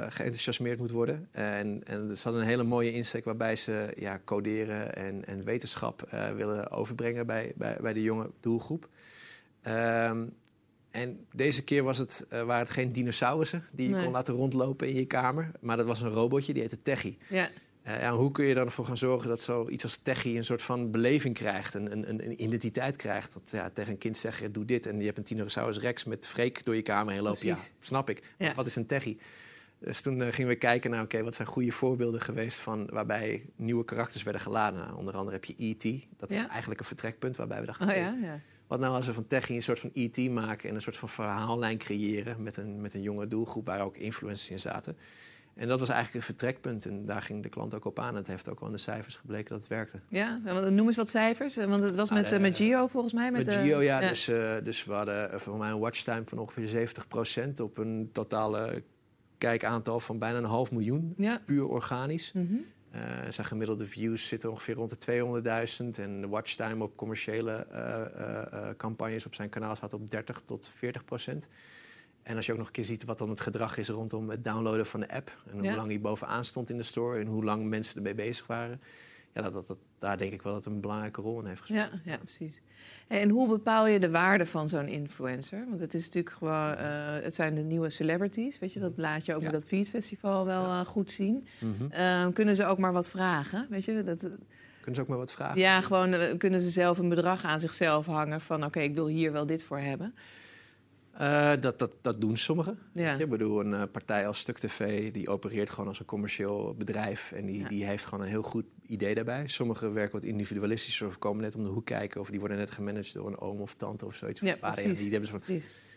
geenthousiasmeerd 0.10 0.80
moet 0.80 0.92
worden. 0.92 1.28
En, 1.32 1.82
en 1.84 2.18
ze 2.18 2.24
hadden 2.24 2.42
een 2.42 2.48
hele 2.48 2.64
mooie 2.64 2.94
insteek 2.94 3.26
waarbij 3.26 3.56
ze 3.56 3.94
ja, 3.96 4.20
coderen 4.26 4.96
en, 4.96 5.26
en 5.26 5.44
wetenschap 5.44 6.10
willen 6.36 6.72
overbrengen 6.72 7.26
bij, 7.26 7.52
bij, 7.56 7.78
bij 7.82 7.94
de 7.94 8.02
jonge 8.02 8.30
doelgroep. 8.40 8.90
Um, 9.68 10.34
en 10.98 11.26
deze 11.36 11.64
keer 11.64 11.84
was 11.84 11.98
het, 11.98 12.26
uh, 12.34 12.44
waren 12.44 12.64
het 12.64 12.74
geen 12.74 12.92
dinosaurussen 12.92 13.64
die 13.74 13.88
je 13.88 13.96
nee. 13.96 14.04
kon 14.04 14.12
laten 14.12 14.34
rondlopen 14.34 14.88
in 14.88 14.96
je 14.96 15.06
kamer. 15.06 15.52
Maar 15.60 15.78
dat 15.78 15.86
was 15.86 16.02
een 16.02 16.10
robotje, 16.10 16.54
die 16.54 16.62
heette 16.62 16.78
Techie. 16.78 17.18
Ja. 17.30 17.50
Uh, 17.88 18.02
ja, 18.02 18.14
hoe 18.14 18.32
kun 18.32 18.46
je 18.46 18.56
ervoor 18.56 18.86
gaan 18.86 18.98
zorgen 18.98 19.30
dat 19.30 19.42
zoiets 19.42 19.84
als 19.84 19.98
Techie 19.98 20.38
een 20.38 20.44
soort 20.44 20.62
van 20.62 20.92
beleving 20.92 21.36
krijgt, 21.36 21.74
een, 21.74 21.92
een, 21.92 22.26
een 22.26 22.44
identiteit 22.44 22.96
krijgt? 22.96 23.34
Dat 23.34 23.52
ja, 23.52 23.70
tegen 23.70 23.92
een 23.92 23.98
kind 23.98 24.18
zeggen, 24.18 24.52
doe 24.52 24.66
dit. 24.66 24.86
En 24.86 25.00
je 25.00 25.06
hebt 25.06 25.18
een 25.18 25.24
Tyrannosaurus 25.24 25.80
Rex 25.80 26.04
met 26.04 26.28
Freek 26.28 26.66
door 26.66 26.76
je 26.76 26.82
kamer 26.82 27.14
heen 27.14 27.22
lopen. 27.22 27.48
Ja, 27.48 27.58
snap 27.80 28.10
ik. 28.10 28.24
Ja. 28.38 28.54
Wat 28.54 28.68
is 28.68 28.76
een 28.76 28.86
Techie? 28.86 29.18
Dus 29.80 30.02
toen 30.02 30.20
uh, 30.20 30.28
gingen 30.32 30.52
we 30.52 30.58
kijken 30.58 30.92
naar, 30.92 31.04
oké, 31.04 31.24
wat 31.24 31.36
zijn 31.36 31.48
goede 31.48 31.72
voorbeelden 31.72 32.22
geweest 32.22 32.60
van 32.60 32.90
waarbij 32.92 33.46
nieuwe 33.56 33.86
karakters 33.86 34.24
werden 34.24 34.42
geladen. 34.42 34.80
Nou, 34.80 34.98
onder 34.98 35.16
andere 35.16 35.36
heb 35.36 35.46
je 35.46 35.54
E.T. 35.58 36.06
Dat 36.18 36.32
is 36.32 36.46
eigenlijk 36.48 36.80
een 36.80 36.86
vertrekpunt 36.86 37.36
waarbij 37.36 37.60
we 37.60 37.66
dachten, 37.66 37.90
oh, 37.90 37.96
ja, 37.96 38.18
ja. 38.22 38.42
Wat 38.68 38.80
nou 38.80 38.96
als 38.96 39.06
we 39.06 39.14
van 39.14 39.28
techie 39.28 39.56
een 39.56 39.62
soort 39.62 39.80
van 39.80 39.92
ET 39.94 40.30
maken 40.30 40.70
en 40.70 40.76
een 40.76 40.82
soort 40.82 40.98
van 40.98 41.10
verhaallijn 41.10 41.78
creëren 41.78 42.44
met 42.44 42.58
een, 42.58 42.82
met 42.82 42.94
een 42.94 43.02
jonge 43.02 43.28
doelgroep 43.28 43.66
waar 43.66 43.82
ook 43.82 43.98
influencers 43.98 44.50
in 44.50 44.60
zaten. 44.60 44.98
En 45.58 45.68
dat 45.68 45.80
was 45.80 45.90
eigenlijk 45.90 46.18
een 46.18 46.36
vertrekpunt 46.36 46.86
en 46.86 47.06
daar 47.06 47.22
ging 47.22 47.44
de 47.44 47.50
klant 47.50 47.74
ook 47.74 47.86
op 47.86 48.00
aan. 48.00 48.16
Het 48.16 48.28
heeft 48.28 48.50
ook 48.50 48.60
al 48.60 48.66
in 48.66 48.72
de 48.72 48.78
cijfers 48.78 49.16
gebleken 49.16 49.50
dat 49.50 49.60
het 49.60 49.68
werkte. 49.68 50.00
Ja, 50.10 50.40
noem 50.70 50.88
eens 50.88 50.96
wat 50.96 51.10
cijfers. 51.10 51.56
Want 51.56 51.84
het 51.84 51.96
was 51.96 52.12
met, 52.12 52.32
ah, 52.32 52.40
met 52.40 52.58
Gio 52.58 52.88
volgens 52.88 53.14
mij. 53.14 53.32
Met, 53.32 53.46
met 53.46 53.56
Gio, 53.56 53.82
ja. 53.82 54.02
ja. 54.02 54.08
Dus, 54.08 54.30
uh, 54.30 54.56
dus 54.64 54.86
we 54.86 54.94
hadden 54.94 55.42
voor 55.42 55.58
mij 55.58 55.70
een 55.70 55.80
watchtime 55.80 56.24
van 56.26 56.38
ongeveer 56.38 56.90
70% 57.50 57.62
op 57.62 57.78
een 57.78 58.10
totale 58.12 58.84
kijkaantal 59.38 60.00
van 60.00 60.20
bijna 60.20 60.38
een 60.38 60.44
half 60.44 60.72
miljoen. 60.72 61.14
Ja. 61.18 61.42
Puur 61.46 61.66
organisch. 61.66 62.34
Mm 62.34 62.48
-hmm. 62.48 62.66
Uh, 62.96 63.02
zijn 63.30 63.48
gemiddelde 63.48 63.86
views 63.86 64.28
zitten 64.28 64.50
ongeveer 64.50 64.76
rond 64.76 65.06
de 65.06 65.42
200.000. 65.94 66.04
En 66.04 66.22
de 66.22 66.28
watchtime 66.28 66.84
op 66.84 66.96
commerciële 66.96 67.68
uh, 67.72 68.02
uh, 68.54 68.70
campagnes 68.78 69.26
op 69.26 69.36
zijn 69.36 69.50
kanaal 69.50 69.76
staat 69.76 69.94
op 69.94 70.10
30 70.10 70.42
tot 70.46 70.70
40 70.70 71.06
procent. 71.06 71.50
En 72.24 72.36
als 72.36 72.46
je 72.46 72.52
ook 72.52 72.58
nog 72.58 72.68
een 72.68 72.74
keer 72.74 72.84
ziet 72.84 73.04
wat 73.04 73.18
dan 73.18 73.30
het 73.30 73.42
gedrag 73.42 73.78
is 73.78 73.90
rondom 73.90 74.30
het 74.30 74.44
downloaden 74.44 74.86
van 74.86 75.00
de 75.00 75.10
app. 75.10 75.38
En 75.52 75.60
hoe 75.60 75.76
lang 75.76 75.88
die 75.88 76.00
bovenaan 76.00 76.46
stond 76.46 76.70
in 76.70 76.78
de 76.78 76.84
store. 76.84 77.20
En 77.20 77.28
hoe 77.28 77.44
lang 77.44 77.64
mensen 77.64 77.96
ermee 77.96 78.16
bezig 78.16 78.48
waren 78.48 78.82
ja, 79.38 79.44
dat, 79.44 79.54
dat, 79.54 79.68
dat, 79.68 79.78
daar 79.98 80.18
denk 80.18 80.32
ik 80.32 80.42
wel 80.42 80.54
dat 80.54 80.66
het 80.66 80.74
een 80.74 80.82
belangrijke 80.82 81.22
rol 81.22 81.40
in 81.40 81.46
heeft 81.46 81.62
gespeeld. 81.62 81.92
Ja, 81.92 82.12
ja 82.12 82.18
precies. 82.18 82.62
En 83.08 83.30
hoe 83.30 83.48
bepaal 83.48 83.88
je 83.88 84.00
de 84.00 84.10
waarde 84.10 84.46
van 84.46 84.68
zo'n 84.68 84.88
influencer? 84.88 85.66
Want 85.68 85.80
het 85.80 85.94
is 85.94 86.06
natuurlijk 86.06 86.36
gewoon, 86.36 86.72
uh, 86.72 87.24
het 87.24 87.36
zijn 87.36 87.56
de 87.56 87.62
nieuwe 87.62 87.90
celebrities. 87.90 88.60
Weet 88.60 88.74
je, 88.74 88.80
dat 88.80 88.98
laat 88.98 89.26
je 89.26 89.36
ook 89.36 89.42
ja. 89.42 89.50
dat 89.50 89.66
Feed 89.66 89.90
Festival 89.90 90.46
wel 90.46 90.64
ja. 90.64 90.80
uh, 90.80 90.86
goed 90.86 91.12
zien. 91.12 91.48
Mm 91.60 91.74
-hmm. 91.78 91.90
uh, 91.92 92.34
kunnen 92.34 92.56
ze 92.56 92.66
ook 92.66 92.78
maar 92.78 92.94
wat 92.94 93.10
vragen? 93.10 93.68
Weet 93.70 93.86
je, 93.86 94.04
dat. 94.04 94.20
Kunnen 94.20 94.96
ze 94.96 95.02
ook 95.02 95.08
maar 95.08 95.18
wat 95.18 95.34
vragen? 95.34 95.60
Ja, 95.60 95.82
gewoon 95.82 96.38
kunnen 96.38 96.62
ze 96.62 96.70
zelf 96.70 96.98
een 96.98 97.10
bedrag 97.10 97.44
aan 97.44 97.60
zichzelf 97.60 98.06
hangen 98.06 98.42
van 98.42 98.58
oké, 98.58 98.66
okay, 98.66 98.84
ik 98.84 98.94
wil 98.94 99.08
hier 99.08 99.32
wel 99.32 99.46
dit 99.46 99.64
voor 99.64 99.80
hebben. 99.80 100.14
Uh, 101.22 101.52
dat, 101.60 101.80
dat, 101.80 101.94
dat 102.02 102.22
doen 102.22 102.38
sommigen. 102.38 102.80
Ja. 102.94 103.14
Ik 103.14 103.30
bedoel, 103.30 103.60
een 103.60 103.72
uh, 103.72 103.84
partij 103.92 104.28
als 104.28 104.40
Stuk 104.40 104.58
TV 104.58 105.12
die 105.12 105.30
opereert 105.30 105.70
gewoon 105.70 105.88
als 105.88 106.00
een 106.00 106.06
commercieel 106.06 106.76
bedrijf. 106.78 107.32
En 107.32 107.46
die, 107.46 107.60
ja. 107.60 107.68
die 107.68 107.86
heeft 107.86 108.06
gewoon 108.06 108.24
een 108.24 108.30
heel 108.30 108.42
goed 108.42 108.66
idee 108.86 109.16
daarbij. 109.16 109.48
Sommigen 109.48 109.94
werken 109.94 110.12
wat 110.12 110.24
individualistischer 110.24 111.08
of 111.08 111.20
komen 111.20 111.42
net 111.42 111.56
om 111.56 111.64
de 111.64 111.70
hoek 111.70 111.86
kijken. 111.86 112.22
Of 112.22 112.30
die 112.30 112.40
worden 112.40 112.58
net 112.58 112.72
gemanaged 112.72 113.14
door 113.14 113.28
een 113.28 113.40
oom 113.40 113.60
of 113.60 113.74
tante 113.74 114.06
of 114.06 114.16
zoiets. 114.16 114.40
Ja, 114.40 114.58
vader. 114.58 114.84
En 114.84 114.94
die, 114.94 115.12
hebben 115.12 115.30
van, 115.30 115.42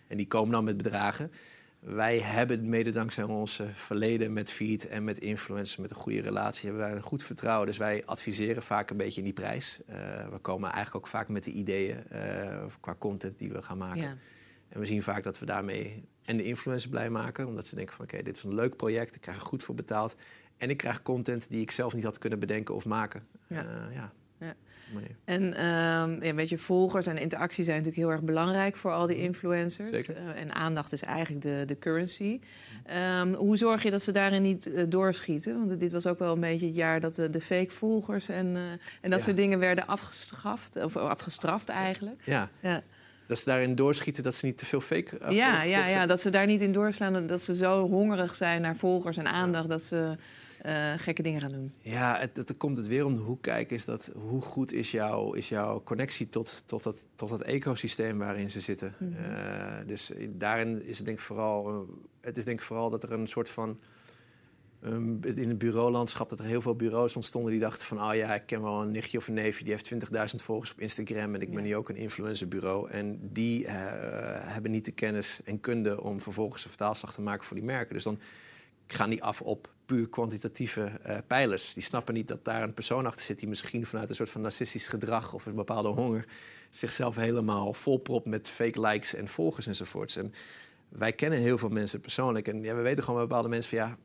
en 0.06 0.16
die 0.16 0.26
komen 0.26 0.52
dan 0.52 0.64
met 0.64 0.76
bedragen. 0.76 1.32
Wij 1.80 2.18
hebben 2.18 2.68
mede 2.68 2.90
dankzij 2.90 3.24
ons 3.24 3.62
verleden 3.72 4.32
met 4.32 4.50
feed 4.50 4.88
en 4.88 5.04
met 5.04 5.18
influencers, 5.18 5.76
met 5.76 5.90
een 5.90 5.96
goede 5.96 6.20
relatie, 6.20 6.68
hebben 6.68 6.86
wij 6.86 6.96
een 6.96 7.02
goed 7.02 7.22
vertrouwen. 7.22 7.66
Dus 7.66 7.76
wij 7.76 8.04
adviseren 8.04 8.62
vaak 8.62 8.90
een 8.90 8.96
beetje 8.96 9.18
in 9.18 9.24
die 9.24 9.32
prijs. 9.32 9.80
Uh, 9.90 9.96
we 10.30 10.38
komen 10.38 10.70
eigenlijk 10.72 11.04
ook 11.04 11.10
vaak 11.10 11.28
met 11.28 11.44
de 11.44 11.50
ideeën 11.50 11.96
qua 12.80 12.94
content 12.98 13.38
die 13.38 13.52
we 13.52 13.62
gaan 13.62 13.78
maken. 13.78 14.18
Ja. 14.70 14.74
En 14.74 14.80
we 14.80 14.86
zien 14.86 15.02
vaak 15.02 15.22
dat 15.22 15.38
we 15.38 15.46
daarmee 15.46 16.04
en 16.24 16.36
de 16.36 16.44
influencers 16.44 16.90
blij 16.90 17.10
maken. 17.10 17.46
Omdat 17.46 17.66
ze 17.66 17.74
denken 17.74 17.94
van 17.94 18.04
oké, 18.04 18.14
okay, 18.14 18.26
dit 18.26 18.36
is 18.36 18.42
een 18.42 18.54
leuk 18.54 18.76
project. 18.76 19.14
Ik 19.14 19.20
krijg 19.20 19.36
er 19.36 19.46
goed 19.46 19.62
voor 19.62 19.74
betaald. 19.74 20.16
En 20.56 20.70
ik 20.70 20.76
krijg 20.76 21.02
content 21.02 21.48
die 21.48 21.60
ik 21.60 21.70
zelf 21.70 21.94
niet 21.94 22.04
had 22.04 22.18
kunnen 22.18 22.38
bedenken 22.38 22.74
of 22.74 22.86
maken. 22.86 23.22
Ja. 23.46 23.64
Uh, 23.64 23.94
ja. 23.94 24.12
ja. 24.38 24.54
En 25.24 25.42
um, 25.42 26.22
ja, 26.22 26.34
weet 26.34 26.48
je, 26.48 26.58
volgers 26.58 27.06
en 27.06 27.18
interactie 27.18 27.64
zijn 27.64 27.76
natuurlijk 27.76 28.04
heel 28.04 28.14
erg 28.14 28.24
belangrijk 28.24 28.76
voor 28.76 28.92
al 28.92 29.06
die 29.06 29.16
mhm. 29.16 29.24
influencers. 29.24 29.90
Zeker. 29.90 30.16
Uh, 30.16 30.40
en 30.40 30.54
aandacht 30.54 30.92
is 30.92 31.02
eigenlijk 31.02 31.42
de, 31.42 31.62
de 31.66 31.78
currency. 31.78 32.40
Um, 33.20 33.34
hoe 33.34 33.56
zorg 33.56 33.82
je 33.82 33.90
dat 33.90 34.02
ze 34.02 34.12
daarin 34.12 34.42
niet 34.42 34.66
uh, 34.66 34.84
doorschieten? 34.88 35.66
Want 35.66 35.80
dit 35.80 35.92
was 35.92 36.06
ook 36.06 36.18
wel 36.18 36.32
een 36.32 36.40
beetje 36.40 36.66
het 36.66 36.74
jaar 36.74 37.00
dat 37.00 37.14
de, 37.14 37.40
fake 37.40 37.70
volgers 37.70 38.28
en, 38.28 38.56
en 39.00 39.10
dat 39.10 39.18
ja. 39.18 39.24
soort 39.24 39.36
dingen 39.36 39.58
werden 39.58 39.86
afgeschaft, 39.86 40.76
of 40.76 40.96
afgestraft 40.96 41.68
eigenlijk. 41.68 42.22
Ja. 42.24 42.50
ja 42.60 42.82
dat 43.30 43.38
ze 43.38 43.44
daarin 43.44 43.74
doorschieten 43.74 44.22
dat 44.22 44.34
ze 44.34 44.46
niet 44.46 44.58
te 44.58 44.66
veel 44.66 44.80
fake 44.80 45.18
uh, 45.22 45.30
ja, 45.30 45.62
ja, 45.62 45.86
ja, 45.86 46.06
dat 46.06 46.20
ze 46.20 46.30
daar 46.30 46.46
niet 46.46 46.60
in 46.60 46.72
doorslaan. 46.72 47.26
Dat 47.26 47.42
ze 47.42 47.54
zo 47.54 47.88
hongerig 47.88 48.34
zijn 48.34 48.60
naar 48.60 48.76
volgers 48.76 49.16
en 49.16 49.26
aandacht 49.26 49.68
dat 49.68 49.82
ze 49.82 50.16
uh, 50.66 50.92
gekke 50.96 51.22
dingen 51.22 51.40
gaan 51.40 51.52
doen. 51.52 51.72
Ja, 51.80 52.16
het, 52.18 52.36
het, 52.36 52.56
komt 52.56 52.76
het 52.76 52.86
weer 52.86 53.04
om 53.04 53.14
de 53.14 53.20
hoek 53.20 53.42
kijken. 53.42 53.76
Is 53.76 53.84
dat 53.84 54.12
hoe 54.14 54.40
goed 54.40 54.72
is, 54.72 54.90
jouw 54.90 55.32
is 55.32 55.48
jouw 55.48 55.82
connectie 55.82 56.28
tot, 56.28 56.62
tot, 56.66 56.82
dat, 56.82 57.06
tot 57.14 57.28
dat 57.28 57.40
ecosysteem 57.42 58.18
waarin 58.18 58.50
ze 58.50 58.60
zitten? 58.60 58.94
Mm 58.98 59.14
-hmm. 59.14 59.34
uh, 59.34 59.86
dus 59.86 60.12
daarin 60.28 60.86
is 60.86 60.96
het 60.96 61.06
denk 61.06 61.18
ik 61.18 61.24
vooral. 61.24 61.86
het 62.20 62.36
is 62.36 62.44
denk 62.44 62.58
ik 62.58 62.64
vooral 62.64 62.90
dat 62.90 63.02
er 63.02 63.12
een 63.12 63.26
soort 63.26 63.48
van 63.50 63.78
Um, 64.84 65.18
in 65.24 65.48
het 65.48 65.58
bureaulandschap 65.58 66.28
dat 66.28 66.38
er 66.38 66.44
heel 66.44 66.62
veel 66.62 66.76
bureaus 66.76 67.16
ontstonden 67.16 67.50
die 67.50 67.60
dachten 67.60 67.86
van... 67.86 68.02
oh 68.02 68.14
ja, 68.14 68.34
ik 68.34 68.46
ken 68.46 68.62
wel 68.62 68.82
een 68.82 68.90
nichtje 68.90 69.18
of 69.18 69.28
een 69.28 69.34
neefje, 69.34 69.64
die 69.64 69.72
heeft 69.72 69.94
20.000 70.34 70.44
volgers 70.44 70.72
op 70.72 70.80
Instagram... 70.80 71.34
en 71.34 71.40
ik 71.40 71.54
ben 71.54 71.62
nu 71.62 71.76
ook 71.76 71.88
een 71.88 71.96
influencerbureau. 71.96 72.90
En 72.90 73.18
die 73.32 73.64
uh, 73.64 73.70
hebben 74.42 74.70
niet 74.70 74.84
de 74.84 74.92
kennis 74.92 75.40
en 75.44 75.60
kunde 75.60 76.02
om 76.02 76.20
vervolgens 76.20 76.62
een 76.64 76.68
vertaalslag 76.68 77.14
te 77.14 77.20
maken 77.20 77.44
voor 77.44 77.56
die 77.56 77.64
merken. 77.64 77.94
Dus 77.94 78.04
dan 78.04 78.20
gaan 78.86 79.10
die 79.10 79.22
af 79.22 79.42
op 79.42 79.72
puur 79.84 80.08
kwantitatieve 80.08 80.92
uh, 81.06 81.18
pijlers. 81.26 81.74
Die 81.74 81.82
snappen 81.82 82.14
niet 82.14 82.28
dat 82.28 82.44
daar 82.44 82.62
een 82.62 82.74
persoon 82.74 83.06
achter 83.06 83.24
zit... 83.24 83.38
die 83.38 83.48
misschien 83.48 83.86
vanuit 83.86 84.10
een 84.10 84.16
soort 84.16 84.30
van 84.30 84.40
narcistisch 84.40 84.86
gedrag 84.86 85.32
of 85.32 85.46
een 85.46 85.54
bepaalde 85.54 85.88
honger... 85.88 86.24
zichzelf 86.70 87.16
helemaal 87.16 87.72
volpropt 87.72 88.26
met 88.26 88.48
fake 88.48 88.80
likes 88.80 89.14
en 89.14 89.28
volgers 89.28 89.66
enzovoorts. 89.66 90.16
En 90.16 90.32
wij 90.88 91.12
kennen 91.12 91.38
heel 91.38 91.58
veel 91.58 91.68
mensen 91.68 92.00
persoonlijk. 92.00 92.48
En 92.48 92.62
ja, 92.62 92.74
we 92.74 92.82
weten 92.82 93.04
gewoon 93.04 93.18
bij 93.18 93.28
bepaalde 93.28 93.48
mensen 93.48 93.78
van... 93.78 93.88
ja 93.88 93.98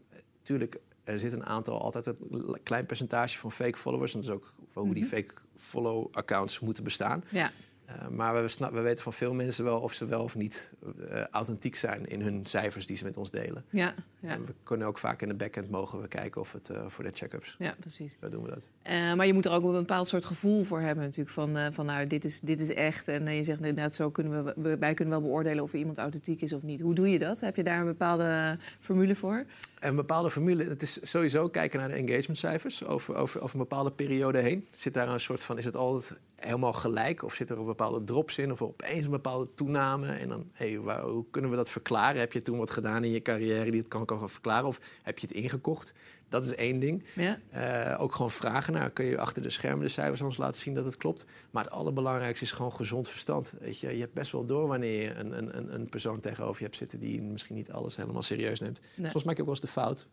Tuurlijk, 0.46 0.78
er 1.04 1.20
zit 1.20 1.32
een 1.32 1.46
aantal, 1.46 1.82
altijd 1.82 2.06
een 2.06 2.60
klein 2.64 2.86
percentage 2.86 3.38
van 3.38 3.52
fake 3.52 3.78
followers. 3.78 4.14
En 4.14 4.22
dat 4.22 4.30
is 4.30 4.36
ook 4.36 4.54
hoe 4.74 4.94
die 4.94 5.04
mhm. 5.04 5.16
fake 5.16 5.34
follow-accounts 5.56 6.60
moeten 6.60 6.84
bestaan. 6.84 7.24
Ja. 7.30 7.52
Uh, 7.90 8.08
maar 8.08 8.42
we, 8.42 8.48
snap, 8.48 8.72
we 8.72 8.82
weten 8.82 9.04
van 9.04 9.14
veel 9.14 9.34
mensen 9.34 9.64
wel 9.64 9.80
of 9.80 9.94
ze 9.94 10.06
wel 10.06 10.24
of 10.24 10.36
niet 10.36 10.74
uh, 11.12 11.24
authentiek 11.24 11.76
zijn 11.76 12.06
in 12.08 12.22
hun 12.22 12.46
cijfers 12.46 12.86
die 12.86 12.96
ze 12.96 13.04
met 13.04 13.18
ons 13.18 13.32
delen. 13.32 13.66
Ja, 13.70 13.94
ja. 14.20 14.30
En 14.30 14.46
we 14.46 14.54
kunnen 14.64 14.88
ook 14.88 14.98
vaak 14.98 15.22
in 15.22 15.28
de 15.28 15.34
backend 15.34 15.70
mogen 15.70 16.02
we 16.02 16.08
kijken 16.08 16.42
of 16.42 16.54
het 16.54 16.70
uh, 16.70 16.86
voor 16.88 17.04
de 17.04 17.12
check-ups. 17.14 17.56
Ja, 17.60 17.76
precies. 17.80 18.18
Zo 18.22 18.30
doen 18.30 18.44
we 18.44 18.50
dat. 18.50 18.70
maar 19.16 19.26
je 19.26 19.34
moet 19.34 19.46
er 19.46 19.52
ook 19.52 19.64
een 19.64 19.72
bepaald 19.72 20.08
soort 20.08 20.26
gevoel 20.26 20.64
voor 20.64 20.80
hebben 20.80 21.04
natuurlijk. 21.04 21.36
Van, 21.36 21.74
van 21.74 21.86
nou, 21.86 22.08
dit 22.08 22.26
is, 22.26 22.40
dit 22.40 22.60
is 22.60 22.74
echt. 22.74 23.08
En 23.08 23.36
je 23.36 23.44
zegt 23.44 23.60
inderdaad, 23.60 23.94
zo 23.96 24.10
kunnen 24.10 24.46
we, 24.56 24.78
wij 24.78 24.94
kunnen 24.94 25.14
wel 25.14 25.30
beoordelen 25.30 25.64
of 25.64 25.74
iemand 25.74 25.98
authentiek 25.98 26.42
is 26.42 26.54
of 26.54 26.64
niet. 26.64 26.82
Hoe 26.82 26.96
doe 26.96 27.10
je 27.10 27.20
dat? 27.20 27.40
Heb 27.40 27.56
je 27.56 27.64
daar 27.64 27.80
een 27.80 27.86
bepaalde 27.86 28.58
formule 28.80 29.16
voor? 29.16 29.46
Een 29.80 29.96
bepaalde 29.96 30.32
formule, 30.32 30.64
het 30.64 30.82
is 30.82 31.10
sowieso 31.10 31.50
kijken 31.50 31.80
naar 31.80 31.90
de 31.90 31.96
engagementcijfers 31.96 32.86
over, 32.86 33.16
over, 33.16 33.42
over 33.42 33.56
een 33.56 33.62
bepaalde 33.62 33.92
periode 33.92 34.40
heen. 34.40 34.66
Zit 34.72 34.94
daar 34.94 35.08
een 35.08 35.20
soort 35.20 35.44
van, 35.44 35.58
is 35.58 35.66
het 35.66 35.76
altijd 35.76 36.18
helemaal 36.46 36.74
gelijk? 36.74 37.24
Of 37.24 37.34
zit 37.34 37.50
er 37.50 37.60
een 37.60 37.66
bepaalde 37.66 38.04
drops 38.04 38.38
in? 38.38 38.52
Of 38.52 38.62
opeens 38.62 39.06
een 39.06 39.12
bepaalde 39.12 39.50
toename? 39.56 40.08
En 40.08 40.30
dan, 40.30 40.50
hey, 40.52 40.74
hoe 40.74 41.26
kunnen 41.32 41.52
we 41.52 41.58
dat 41.58 41.70
verklaren? 41.70 42.20
Heb 42.20 42.34
je 42.34 42.42
toen 42.42 42.58
wat 42.58 42.72
gedaan 42.72 43.04
in 43.04 43.12
je 43.12 43.20
carrière 43.20 43.72
die 43.72 43.80
het 43.80 43.88
kan, 43.88 44.06
kan 44.06 44.30
verklaren? 44.30 44.68
Of 44.68 44.80
heb 45.04 45.20
je 45.20 45.28
het 45.28 45.36
ingekocht? 45.36 45.94
Dat 46.30 46.44
is 46.44 46.56
één 46.56 46.80
ding. 46.80 47.04
Ja. 47.14 47.40
Uh, 47.56 48.02
ook 48.02 48.12
gewoon 48.12 48.32
vragen 48.32 48.74
naar. 48.74 48.90
Kun 48.90 49.06
je 49.06 49.18
achter 49.18 49.42
de 49.42 49.50
schermen 49.50 49.86
de 49.86 49.92
cijfers 49.92 50.22
ons 50.22 50.38
laten 50.38 50.62
zien 50.62 50.74
dat 50.74 50.86
het 50.86 50.98
klopt? 50.98 51.26
Maar 51.52 51.64
het 51.64 51.74
allerbelangrijkste 51.74 52.46
is 52.46 52.52
gewoon 52.52 52.74
gezond 52.74 53.08
verstand. 53.08 53.54
Weet 53.60 53.80
je, 53.80 53.94
je 53.94 54.02
hebt 54.02 54.14
best 54.14 54.32
wel 54.32 54.46
door 54.46 54.68
wanneer 54.68 55.02
je 55.02 55.14
een, 55.14 55.38
een, 55.38 55.74
een 55.74 55.90
persoon 55.90 56.20
tegenover 56.20 56.58
je 56.58 56.66
hebt 56.66 56.78
zitten... 56.78 57.00
die 57.00 57.22
misschien 57.22 57.56
niet 57.56 57.72
alles 57.72 57.96
helemaal 57.96 58.22
serieus 58.22 58.60
neemt. 58.60 58.82
Nee. 58.96 59.12
Soms 59.12 59.24
maak 59.24 59.36
je 59.36 59.42
ook 59.42 59.48
wel 59.48 59.56
eens 59.56 59.66
de 59.66 59.72
fout. 59.82 60.08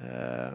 Uh, 0.00 0.54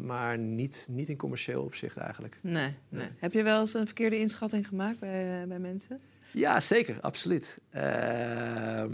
maar 0.00 0.38
niet, 0.38 0.86
niet 0.90 1.08
in 1.08 1.16
commercieel 1.16 1.62
opzicht 1.62 1.96
eigenlijk. 1.96 2.38
Nee, 2.40 2.52
nee. 2.52 2.74
nee, 2.88 3.08
Heb 3.18 3.32
je 3.32 3.42
wel 3.42 3.60
eens 3.60 3.74
een 3.74 3.86
verkeerde 3.86 4.18
inschatting 4.18 4.66
gemaakt 4.66 4.98
bij, 4.98 5.40
uh, 5.42 5.48
bij 5.48 5.58
mensen? 5.58 6.00
Ja, 6.32 6.60
zeker, 6.60 7.00
absoluut. 7.00 7.60
Uh, 7.74 8.84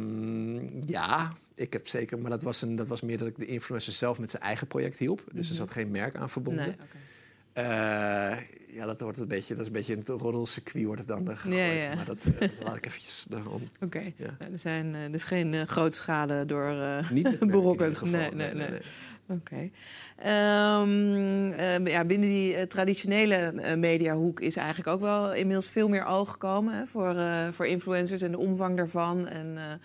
ja, 0.87 1.29
ik 1.55 1.73
heb 1.73 1.89
zeker, 1.89 2.19
maar 2.19 2.31
dat 2.31 2.43
was, 2.43 2.63
een, 2.63 2.77
dat 2.77 2.89
was 2.89 3.01
meer 3.01 3.19
dat 3.19 3.29
ik 3.29 3.37
de 3.37 3.47
influencer 3.47 3.93
zelf 3.93 4.19
met 4.19 4.31
zijn 4.31 4.43
eigen 4.43 4.67
project 4.67 4.99
hielp. 4.99 5.19
Dus 5.19 5.27
mm 5.27 5.41
-hmm. 5.41 5.49
er 5.49 5.55
zat 5.55 5.71
geen 5.71 5.91
merk 5.91 6.17
aan 6.17 6.31
verbonden. 6.31 6.65
Nee, 6.65 7.65
okay. 7.65 8.47
ja, 8.69 8.87
dat 8.87 9.01
wordt 9.01 9.19
een 9.19 9.29
beetje, 9.29 9.55
dat 9.55 9.61
is 9.61 9.67
een 9.67 9.73
beetje 9.73 9.97
een 9.97 10.19
roddelcircuit 10.19 10.85
wordt 10.85 11.01
het 11.01 11.09
dan 11.09 11.39
gegooid. 11.39 11.57
Ja, 11.57 11.65
ja. 11.65 11.95
Maar 11.95 12.05
dat, 12.05 12.19
dat 12.39 12.51
laat 12.65 12.77
ik 12.77 12.87
eventjes 12.87 13.27
daarom. 13.29 13.63
Oké, 13.63 13.85
okay. 13.85 14.15
ja. 14.17 14.37
nou, 14.39 14.53
er 14.53 14.59
zijn 14.59 15.13
dus 15.13 15.25
geen 15.25 15.53
uh, 15.53 15.63
grote 15.63 15.97
schade 15.97 16.45
door 16.47 16.75
Niet 17.11 17.39
berokkend. 17.57 18.03
Nee, 18.03 18.13
nee, 18.13 18.31
nee, 18.35 18.55
nee. 18.55 18.71
nee. 18.71 18.81
Oké. 19.29 19.71
Okay. 20.21 20.81
Um, 20.83 21.53
uh, 21.53 21.87
ja, 21.87 22.05
binnen 22.05 22.29
die 22.29 22.57
uh, 22.57 22.63
traditionele 22.63 23.53
uh, 23.55 23.75
mediahoek 23.75 24.41
is 24.41 24.57
eigenlijk 24.57 24.89
ook 24.89 25.01
wel 25.01 25.35
inmiddels 25.35 25.71
veel 25.71 25.89
meer 25.89 26.05
oog 26.05 26.31
gekomen 26.31 26.75
hè, 26.75 26.87
voor, 26.87 27.17
voor 27.53 27.67
influencers 27.67 28.23
en 28.23 28.31
de 28.31 28.39
omvang 28.39 28.77
daarvan. 28.77 29.29
En 29.29 29.81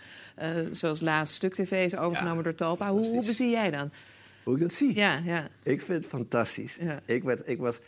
zoals 0.71 1.01
laatst 1.01 1.33
Stuk 1.33 1.53
TV 1.53 1.85
is 1.85 1.95
overgenomen 1.95 2.37
ja, 2.37 2.43
door 2.43 2.55
Talpa. 2.55 2.91
Hoe, 2.91 3.05
hoe 3.05 3.25
bezie 3.25 3.49
jij 3.49 3.71
dan? 3.71 3.91
Hoe 4.43 4.53
ik 4.53 4.59
dat 4.59 4.73
zie? 4.73 4.95
Ja, 4.95 5.21
ja. 5.25 5.47
Ik 5.63 5.81
vind 5.81 6.03
het 6.03 6.07
fantastisch. 6.07 6.77
Ja. 6.81 6.99
Ik, 7.05 7.23
werd, 7.23 7.41
ik, 7.45 7.57
was, 7.57 7.79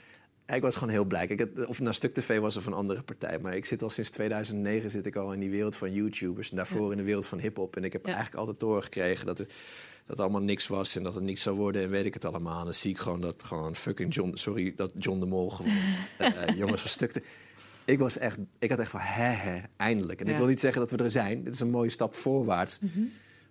ik 0.48 0.62
was 0.62 0.74
gewoon 0.76 0.90
heel 0.90 1.06
blij. 1.06 1.28
Kijk, 1.28 1.68
of 1.68 1.80
naar 1.80 1.94
Stuk 1.94 2.14
TV 2.14 2.40
was 2.40 2.58
of 2.58 2.66
een 2.66 2.74
andere 2.74 3.02
partij. 3.04 3.40
Maar 3.40 3.56
ik 3.56 3.66
zit 3.66 3.82
al 3.84 3.90
sinds 3.90 4.10
2009 4.10 4.90
zit 4.92 5.06
ik 5.06 5.16
al 5.16 5.34
in 5.34 5.40
die 5.40 5.50
wereld 5.50 5.76
van 5.76 5.94
YouTubers. 5.94 6.50
En 6.50 6.56
daarvoor 6.56 6.86
Ja. 6.86 6.92
in 6.92 6.98
de 6.98 7.04
wereld 7.04 7.26
van 7.26 7.40
hip-hop. 7.40 7.76
En 7.76 7.84
ik 7.84 7.94
heb 7.94 8.02
Ja. 8.06 8.08
eigenlijk 8.14 8.38
altijd 8.40 8.60
doorgekregen 8.60 9.26
dat 9.26 9.40
er 9.40 9.46
dat 10.08 10.20
allemaal 10.20 10.42
niks 10.42 10.68
was 10.68 10.96
en 10.96 11.04
dat 11.04 11.14
het 11.14 11.24
niks 11.24 11.42
zou 11.42 11.56
worden 11.56 11.82
en 11.84 11.90
weet 11.90 12.06
ik 12.06 12.14
het 12.14 12.26
allemaal. 12.26 12.60
En 12.60 12.66
dan 12.66 12.74
zie 12.74 12.92
ik 12.92 12.98
gewoon 12.98 13.22
dat 13.22 13.44
gewoon 13.44 13.76
fucking 13.76 14.14
John, 14.14 14.32
sorry, 14.36 14.74
dat 14.76 14.92
John 14.98 15.20
de 15.20 15.26
Mol 15.26 15.50
gewoon 15.50 15.72
eh, 16.18 16.56
jongens 16.58 16.82
van 16.82 16.90
stukte. 16.90 17.22
Ik 17.86 18.00
was 18.00 18.18
echt, 18.18 18.38
ik 18.60 18.70
had 18.70 18.80
echt 18.80 18.90
van 18.90 19.00
hè 19.00 19.24
hè, 19.30 19.62
eindelijk. 19.78 20.22
En 20.22 20.28
ik 20.28 20.38
wil 20.38 20.48
niet 20.48 20.60
zeggen 20.60 20.82
dat 20.82 20.92
we 20.92 20.98
er 21.04 21.12
zijn. 21.12 21.44
Dit 21.44 21.54
is 21.54 21.60
een 21.60 21.70
mooie 21.70 21.90
stap 21.90 22.16
voorwaarts. 22.16 22.80
Mhm. 22.80 23.00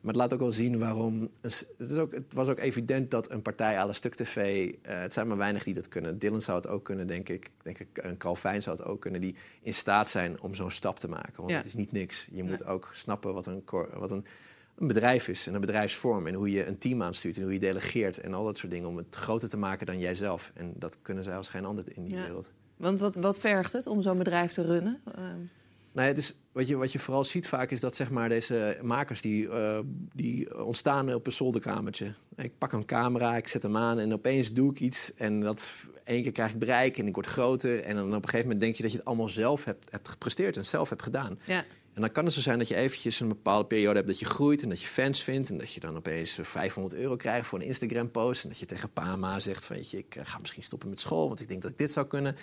Maar 0.05 0.13
het 0.13 0.23
laat 0.23 0.33
ook 0.33 0.39
wel 0.41 0.53
zien 0.53 0.79
waarom. 0.79 1.29
Het, 1.41 1.67
is 1.79 1.97
ook, 1.97 2.13
het 2.13 2.33
was 2.33 2.49
ook 2.49 2.59
evident 2.59 3.11
dat 3.11 3.31
een 3.31 3.43
partij 3.43 3.87
la 3.87 3.93
Stuk 3.93 4.15
TV. 4.15 4.37
eh, 4.83 4.99
het 5.01 5.13
zijn 5.13 5.27
maar 5.27 5.37
weinig 5.37 5.65
die 5.65 5.75
dat 5.75 5.89
kunnen. 5.89 6.19
Dylan 6.19 6.41
zou 6.41 6.57
het 6.57 6.69
ook 6.69 6.85
kunnen, 6.85 7.07
denk 7.07 7.29
ik. 7.29 7.51
Denk 7.63 7.79
ik 7.79 7.99
en 7.99 8.17
Calvijn 8.17 8.63
zou 8.63 8.77
het 8.77 8.87
ook 8.87 9.01
kunnen. 9.01 9.21
Die 9.21 9.37
in 9.63 9.75
staat 9.75 10.11
zijn 10.11 10.41
om 10.41 10.55
zo'n 10.55 10.71
stap 10.71 10.99
te 10.99 11.09
maken. 11.09 11.33
Want 11.37 11.51
Ja. 11.51 11.57
het 11.57 11.67
is 11.67 11.75
niet 11.75 11.93
niks. 11.93 12.29
Je 12.31 12.43
moet 12.43 12.65
ook 12.65 12.89
snappen 12.93 13.35
wat 13.35 13.47
een, 13.47 13.63
wat 13.95 14.11
een, 14.11 14.25
een 14.79 14.87
bedrijf 14.87 15.29
is. 15.29 15.47
En 15.47 15.55
een 15.55 15.61
bedrijfsvorm. 15.61 16.27
En 16.27 16.35
hoe 16.35 16.51
je 16.51 16.67
een 16.67 16.79
team 16.79 17.03
aanstuurt. 17.03 17.37
En 17.37 17.43
hoe 17.43 17.53
je 17.53 17.59
delegeert. 17.59 18.19
En 18.21 18.35
al 18.35 18.45
dat 18.45 18.57
soort 18.57 18.73
dingen. 18.73 18.89
Om 18.89 18.97
het 18.97 19.15
groter 19.15 19.49
te 19.49 19.57
maken 19.57 19.87
dan 19.87 19.99
jijzelf. 19.99 20.51
En 20.55 20.73
dat 20.77 20.99
kunnen 21.03 21.25
zij 21.25 21.37
als 21.37 21.49
geen 21.49 21.65
ander 21.65 21.85
in 21.95 22.05
die 22.05 22.15
Ja. 22.15 22.23
wereld. 22.23 22.53
Want 22.77 23.01
wat, 23.01 23.15
wat 23.15 23.39
vergt 23.41 23.73
het 23.73 23.87
om 23.87 24.03
zo'n 24.03 24.19
bedrijf 24.19 24.53
te 24.53 24.63
runnen? 24.63 25.01
Ehm, 25.15 25.39
Nou, 25.95 26.09
het 26.09 26.19
is, 26.19 26.35
wat, 26.53 26.69
je, 26.69 26.77
wat 26.77 26.93
je 26.93 26.99
vooral 26.99 27.25
ziet 27.25 27.47
vaak 27.47 27.71
is 27.71 27.81
dat 27.81 27.95
zeg 27.97 28.11
maar, 28.11 28.29
deze 28.29 28.79
makers 28.83 29.21
die, 29.21 29.49
eh, 29.49 29.79
die 30.13 30.65
ontstaan 30.65 31.15
op 31.15 31.27
een 31.27 31.33
zolderkamertje. 31.33 32.13
Ik 32.37 32.59
pak 32.59 32.73
een 32.73 32.85
camera, 32.85 33.37
ik 33.37 33.49
zet 33.49 33.63
hem 33.63 33.77
aan 33.77 33.99
en 33.99 34.13
opeens 34.13 34.53
doe 34.53 34.71
ik 34.71 34.81
iets. 34.81 35.15
En 35.15 35.41
dat 35.41 35.71
één 36.05 36.23
keer 36.23 36.33
krijg 36.33 36.53
ik 36.53 36.59
bereik 36.59 36.99
en 36.99 37.07
ik 37.07 37.15
word 37.15 37.27
groter. 37.27 37.81
En 37.81 37.97
dan 37.97 38.07
op 38.07 38.13
een 38.13 38.25
gegeven 38.25 38.43
moment 38.43 38.61
denk 38.61 38.75
je 38.75 38.83
dat 38.83 38.93
je 38.93 38.99
het 38.99 39.07
allemaal 39.07 39.29
zelf 39.29 39.65
hebt, 39.65 39.91
hebt 39.91 40.09
gepresteerd 40.09 40.57
en 40.57 40.65
zelf 40.65 40.89
hebt 40.89 41.03
gedaan. 41.03 41.39
ja, 41.45 41.65
En 41.95 42.01
dan 42.01 42.13
kan 42.13 42.25
het 42.25 42.35
zo 42.35 42.41
zijn 42.41 42.59
dat 42.59 42.69
je 42.69 42.75
eventjes 42.75 43.21
een 43.21 43.29
bepaalde 43.29 43.67
periode 43.67 43.95
hebt 43.95 44.09
dat 44.09 44.19
je 44.19 44.25
groeit 44.25 44.63
en 44.63 44.69
dat 44.69 44.81
je 44.81 44.87
fans 44.87 45.23
vindt. 45.23 45.51
En 45.51 45.59
dat 45.59 45.73
je 45.73 45.81
dan 45.81 45.97
opeens 45.97 46.39
eh, 46.39 46.45
500 46.45 46.95
euro 46.95 47.17
krijgt 47.17 47.47
voor 47.47 47.59
een 47.59 47.67
Instagram-post. 47.67 48.43
En 48.43 48.49
dat 48.49 48.59
je 48.59 48.67
tegen 48.67 48.91
pa 48.91 49.13
en 49.13 49.19
ma 49.19 49.41
zegt 49.41 49.65
van, 49.65 49.77
weet 49.77 49.91
je, 49.91 49.99
ik 49.99 50.15
eh, 50.17 50.27
ga 50.27 50.39
misschien 50.39 50.63
stoppen 50.63 50.89
met 50.89 51.01
school, 51.01 51.29
want 51.29 51.41
ik 51.41 51.49
denk 51.49 51.63
dat 51.63 51.71
ik 51.71 51.79
dit 51.79 51.93
zou 51.93 52.07
kunnen. 52.07 52.37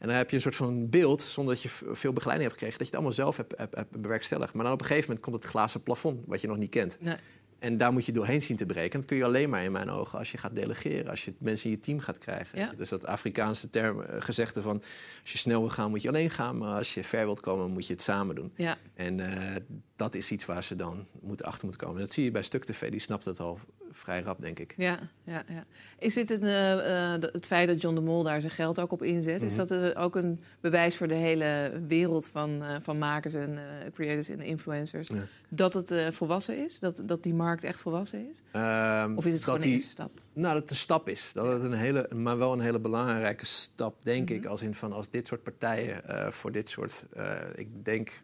En 0.00 0.08
dan 0.08 0.16
heb 0.16 0.30
je 0.30 0.36
een 0.36 0.42
soort 0.42 0.56
van 0.56 0.88
beeld, 0.88 1.22
zonder 1.22 1.54
dat 1.54 1.62
je 1.62 1.68
veel 1.68 2.12
begeleiding 2.12 2.50
hebt 2.50 2.60
gekregen, 2.60 2.78
dat 2.78 2.78
je 2.78 2.84
het 2.84 2.94
allemaal 2.94 3.12
zelf 3.12 3.36
hebt, 3.36 3.58
hebt, 3.58 3.74
hebt 3.74 4.00
bewerkstelligd. 4.00 4.54
Maar 4.54 4.64
dan 4.64 4.72
op 4.72 4.80
een 4.80 4.86
gegeven 4.86 5.08
moment 5.08 5.26
komt 5.26 5.36
het 5.36 5.46
glazen 5.52 5.82
plafond, 5.82 6.20
wat 6.26 6.40
je 6.40 6.46
nog 6.46 6.56
niet 6.56 6.70
kent. 6.70 6.96
nee. 7.00 7.16
En 7.60 7.76
daar 7.76 7.92
moet 7.92 8.06
je 8.06 8.12
doorheen 8.12 8.42
zien 8.42 8.56
te 8.56 8.66
breken. 8.66 8.92
En 8.92 8.98
dat 8.98 9.08
kun 9.08 9.16
je 9.16 9.24
alleen 9.24 9.50
maar 9.50 9.64
in 9.64 9.72
mijn 9.72 9.90
ogen 9.90 10.18
als 10.18 10.30
je 10.30 10.38
gaat 10.38 10.54
delegeren, 10.54 11.10
als 11.10 11.24
je 11.24 11.32
mensen 11.38 11.70
in 11.70 11.76
je 11.76 11.80
team 11.82 11.98
gaat 11.98 12.18
krijgen. 12.18 12.58
Ja. 12.58 12.72
Dus 12.76 12.88
dat 12.88 13.06
Afrikaanse 13.06 13.70
term, 13.70 14.00
eh, 14.00 14.20
gezegde 14.20 14.62
van 14.62 14.82
als 15.20 15.32
je 15.32 15.38
snel 15.38 15.60
wil 15.60 15.68
gaan, 15.68 15.90
moet 15.90 16.02
je 16.02 16.08
alleen 16.08 16.30
gaan. 16.30 16.58
Maar 16.58 16.76
als 16.76 16.94
je 16.94 17.04
ver 17.04 17.24
wilt 17.24 17.40
komen, 17.40 17.70
moet 17.70 17.86
je 17.86 17.92
het 17.92 18.02
samen 18.02 18.34
doen. 18.34 18.52
ja. 18.56 18.78
En 18.94 19.20
eh, 19.20 19.56
dat 19.96 20.14
is 20.14 20.30
iets 20.30 20.44
waar 20.44 20.64
ze 20.64 20.76
dan 20.76 21.06
moeten 21.20 21.46
achter 21.46 21.64
moeten 21.64 21.80
komen. 21.80 22.00
En 22.00 22.04
dat 22.06 22.14
zie 22.14 22.24
je 22.24 22.30
bij 22.30 22.42
Stuk 22.42 22.64
TV, 22.64 22.90
die 22.90 23.00
snapt 23.00 23.24
het 23.24 23.40
al 23.40 23.58
vrij 23.90 24.20
rap, 24.22 24.40
denk 24.40 24.58
ik. 24.58 24.74
Ja, 24.76 24.98
ja, 25.24 25.42
ja. 25.48 25.64
Is 25.98 26.14
dit 26.14 26.30
een, 26.30 26.42
eh, 26.42 27.12
eh, 27.14 27.22
het 27.22 27.46
feit 27.46 27.68
dat 27.68 27.82
John 27.82 27.94
de 27.94 28.00
Mol 28.00 28.22
daar 28.22 28.40
zijn 28.40 28.52
geld 28.52 28.80
ook 28.80 28.92
op 28.92 29.02
inzet? 29.02 29.42
Is 29.42 29.56
Mhm. 29.56 29.66
dat 29.66 29.70
eh, 29.94 30.02
ook 30.02 30.16
een 30.16 30.40
bewijs 30.60 30.96
voor 30.96 31.08
de 31.08 31.14
hele 31.14 31.80
wereld 31.86 32.26
van, 32.26 32.62
van 32.82 32.98
makers 32.98 33.34
en 33.34 33.58
creators 33.94 34.28
en 34.28 34.40
influencers? 34.40 35.08
Ja. 35.08 35.26
Dat 35.48 35.72
het 35.72 35.94
volwassen 36.14 36.64
is? 36.64 36.78
Dat, 36.78 37.02
dat 37.04 37.22
die 37.22 37.34
markt 37.34 37.64
echt 37.64 37.80
volwassen 37.80 38.28
is? 38.30 38.42
Ehm, 38.50 39.16
Of 39.16 39.26
is 39.26 39.32
het 39.34 39.44
gewoon 39.44 39.58
een 39.58 39.64
die, 39.64 39.74
eerste 39.74 39.90
stap? 39.90 40.20
Nou, 40.32 40.52
dat 40.52 40.62
het 40.62 40.70
een 40.70 40.76
stap 40.76 41.08
is. 41.08 41.32
Dat 41.32 41.46
het 41.52 41.62
een 41.62 41.72
hele, 41.78 42.10
maar 42.14 42.38
wel 42.38 42.52
een 42.52 42.60
hele 42.60 42.78
belangrijke 42.80 43.46
stap, 43.46 43.94
denk 44.02 44.28
Mhm. 44.28 44.38
ik. 44.38 44.46
Als 44.46 44.62
in 44.62 44.74
van 44.74 44.92
als 44.92 45.10
dit 45.10 45.26
soort 45.26 45.42
partijen 45.42 46.02
voor 46.32 46.52
dit 46.52 46.68
soort, 46.70 47.06
ik 47.54 47.84
denk 47.84 48.22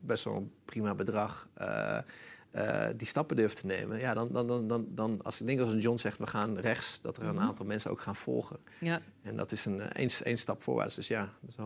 best 0.00 0.24
wel 0.24 0.36
een 0.36 0.50
prima 0.64 0.94
bedrag, 0.94 1.48
eh, 2.54 2.86
die 2.96 3.06
stappen 3.06 3.36
durft 3.36 3.60
te 3.60 3.66
nemen. 3.66 3.98
Ja, 3.98 4.14
dan, 4.14 4.28
dan, 4.32 4.46
dan, 4.46 4.66
dan, 4.66 4.86
dan 4.90 5.22
als 5.22 5.40
ik 5.40 5.46
denk 5.46 5.60
als 5.60 5.72
een 5.72 5.78
John 5.78 5.96
zegt 5.98 6.18
we 6.18 6.26
gaan 6.26 6.58
rechts, 6.58 7.00
dat 7.00 7.16
er 7.16 7.22
een 7.24 7.34
Mhm. 7.34 7.44
aantal 7.44 7.66
mensen 7.66 7.90
ook 7.90 8.00
gaan 8.00 8.16
volgen. 8.16 8.58
Ja, 8.80 9.00
En 9.22 9.36
dat 9.36 9.52
is 9.52 9.64
een 9.64 9.80
eh, 9.80 10.06
één 10.24 10.36
stap 10.36 10.62
voorwaarts. 10.62 10.94
Dus 10.94 11.06
ja, 11.08 11.20
dat 11.40 11.50
is 11.50 11.56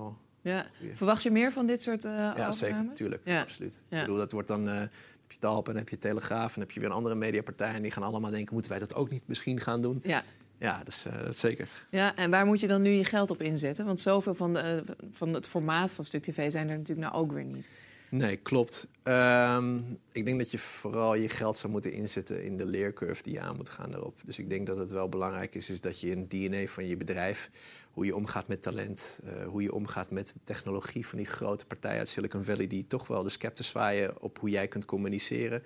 ja. 0.41 0.67
Verwacht 0.95 1.23
je 1.23 1.31
meer 1.31 1.53
van 1.53 1.67
dit 1.67 1.83
soort 1.83 2.05
eh 2.05 2.13
Ja, 2.13 2.51
zeker, 2.51 2.85
natuurlijk. 2.85 3.23
Ja. 3.25 3.41
Absoluut. 3.41 3.83
Ja. 3.89 3.97
Ik 3.97 4.03
bedoel, 4.05 4.19
dat 4.19 4.33
wordt 4.33 4.49
dan. 4.49 4.67
heb 4.67 4.91
je 5.33 5.39
Talp 5.39 5.69
en 5.69 5.77
heb 5.77 5.89
je 5.89 5.99
Telegraaf 5.99 6.55
en 6.55 6.61
heb 6.61 6.71
je 6.71 6.81
weer 6.81 6.89
een 6.89 6.95
andere 6.95 7.15
mediapartij. 7.15 7.73
En 7.75 7.83
die 7.83 7.91
gaan 7.91 8.03
allemaal 8.03 8.31
denken: 8.31 8.53
moeten 8.53 8.71
wij 8.71 8.81
dat 8.81 8.95
ook 8.95 9.11
niet 9.11 9.23
misschien 9.27 9.61
gaan 9.61 9.81
doen? 9.83 10.01
Ja. 10.03 10.23
Ja, 10.59 10.79
dat 10.79 10.89
is, 10.89 11.05
eh, 11.07 11.13
dat 11.19 11.29
is 11.35 11.41
zeker. 11.41 11.69
ja, 11.91 12.17
en 12.17 12.31
waar 12.31 12.47
moet 12.47 12.61
je 12.61 12.67
dan 12.67 12.83
nu 12.83 12.91
je 12.91 13.05
geld 13.05 13.31
op 13.31 13.43
inzetten? 13.43 13.85
Want 13.87 14.01
zoveel 14.01 14.35
van, 14.35 14.53
de, 14.55 14.83
van 15.13 15.35
het 15.35 15.47
formaat 15.47 15.91
van 15.91 16.05
Stuk 16.05 16.23
TV 16.23 16.53
zijn 16.53 16.69
er 16.69 16.77
natuurlijk 16.79 17.11
nou 17.11 17.23
ook 17.23 17.33
weer 17.33 17.45
niet. 17.45 17.71
Nee, 18.11 18.37
klopt. 18.37 18.87
Ehm, 19.03 19.79
ik 20.13 20.25
denk 20.25 20.39
dat 20.39 20.51
je 20.51 20.59
vooral 20.59 21.15
je 21.15 21.29
geld 21.29 21.57
zou 21.57 21.73
moeten 21.73 21.93
inzetten 21.93 22.45
in 22.45 22.57
de 22.57 22.65
leercurve 22.65 23.23
die 23.23 23.33
je 23.33 23.41
aan 23.41 23.57
moet 23.57 23.69
gaan 23.69 23.91
daarop. 23.91 24.21
Dus 24.25 24.39
ik 24.39 24.51
denk 24.51 24.67
dat 24.67 24.79
het 24.79 24.91
wel 24.91 25.09
belangrijk 25.09 25.55
is, 25.55 25.71
is 25.71 25.81
dat 25.81 26.01
je 26.01 26.11
in 26.11 26.19
het 26.19 26.31
DNA 26.31 26.67
van 26.67 26.87
je 26.87 26.97
bedrijf, 26.97 27.51
hoe 27.93 28.07
je 28.07 28.17
omgaat 28.17 28.49
met 28.49 28.63
talent, 28.63 29.21
eh, 29.25 29.47
hoe 29.47 29.63
je 29.63 29.73
omgaat 29.73 30.11
met 30.11 30.27
de 30.27 30.41
technologie 30.45 31.07
van 31.07 31.19
die 31.19 31.27
grote 31.27 31.67
partijen 31.67 31.99
uit 31.99 32.09
Silicon 32.09 32.45
Valley, 32.45 32.67
die 32.67 32.87
toch 32.87 33.07
wel 33.07 33.23
de 33.23 33.29
scepter 33.29 33.65
zwaaien 33.65 34.23
op 34.23 34.39
hoe 34.39 34.51
jij 34.51 34.69
kunt 34.69 34.85
communiceren. 34.85 35.63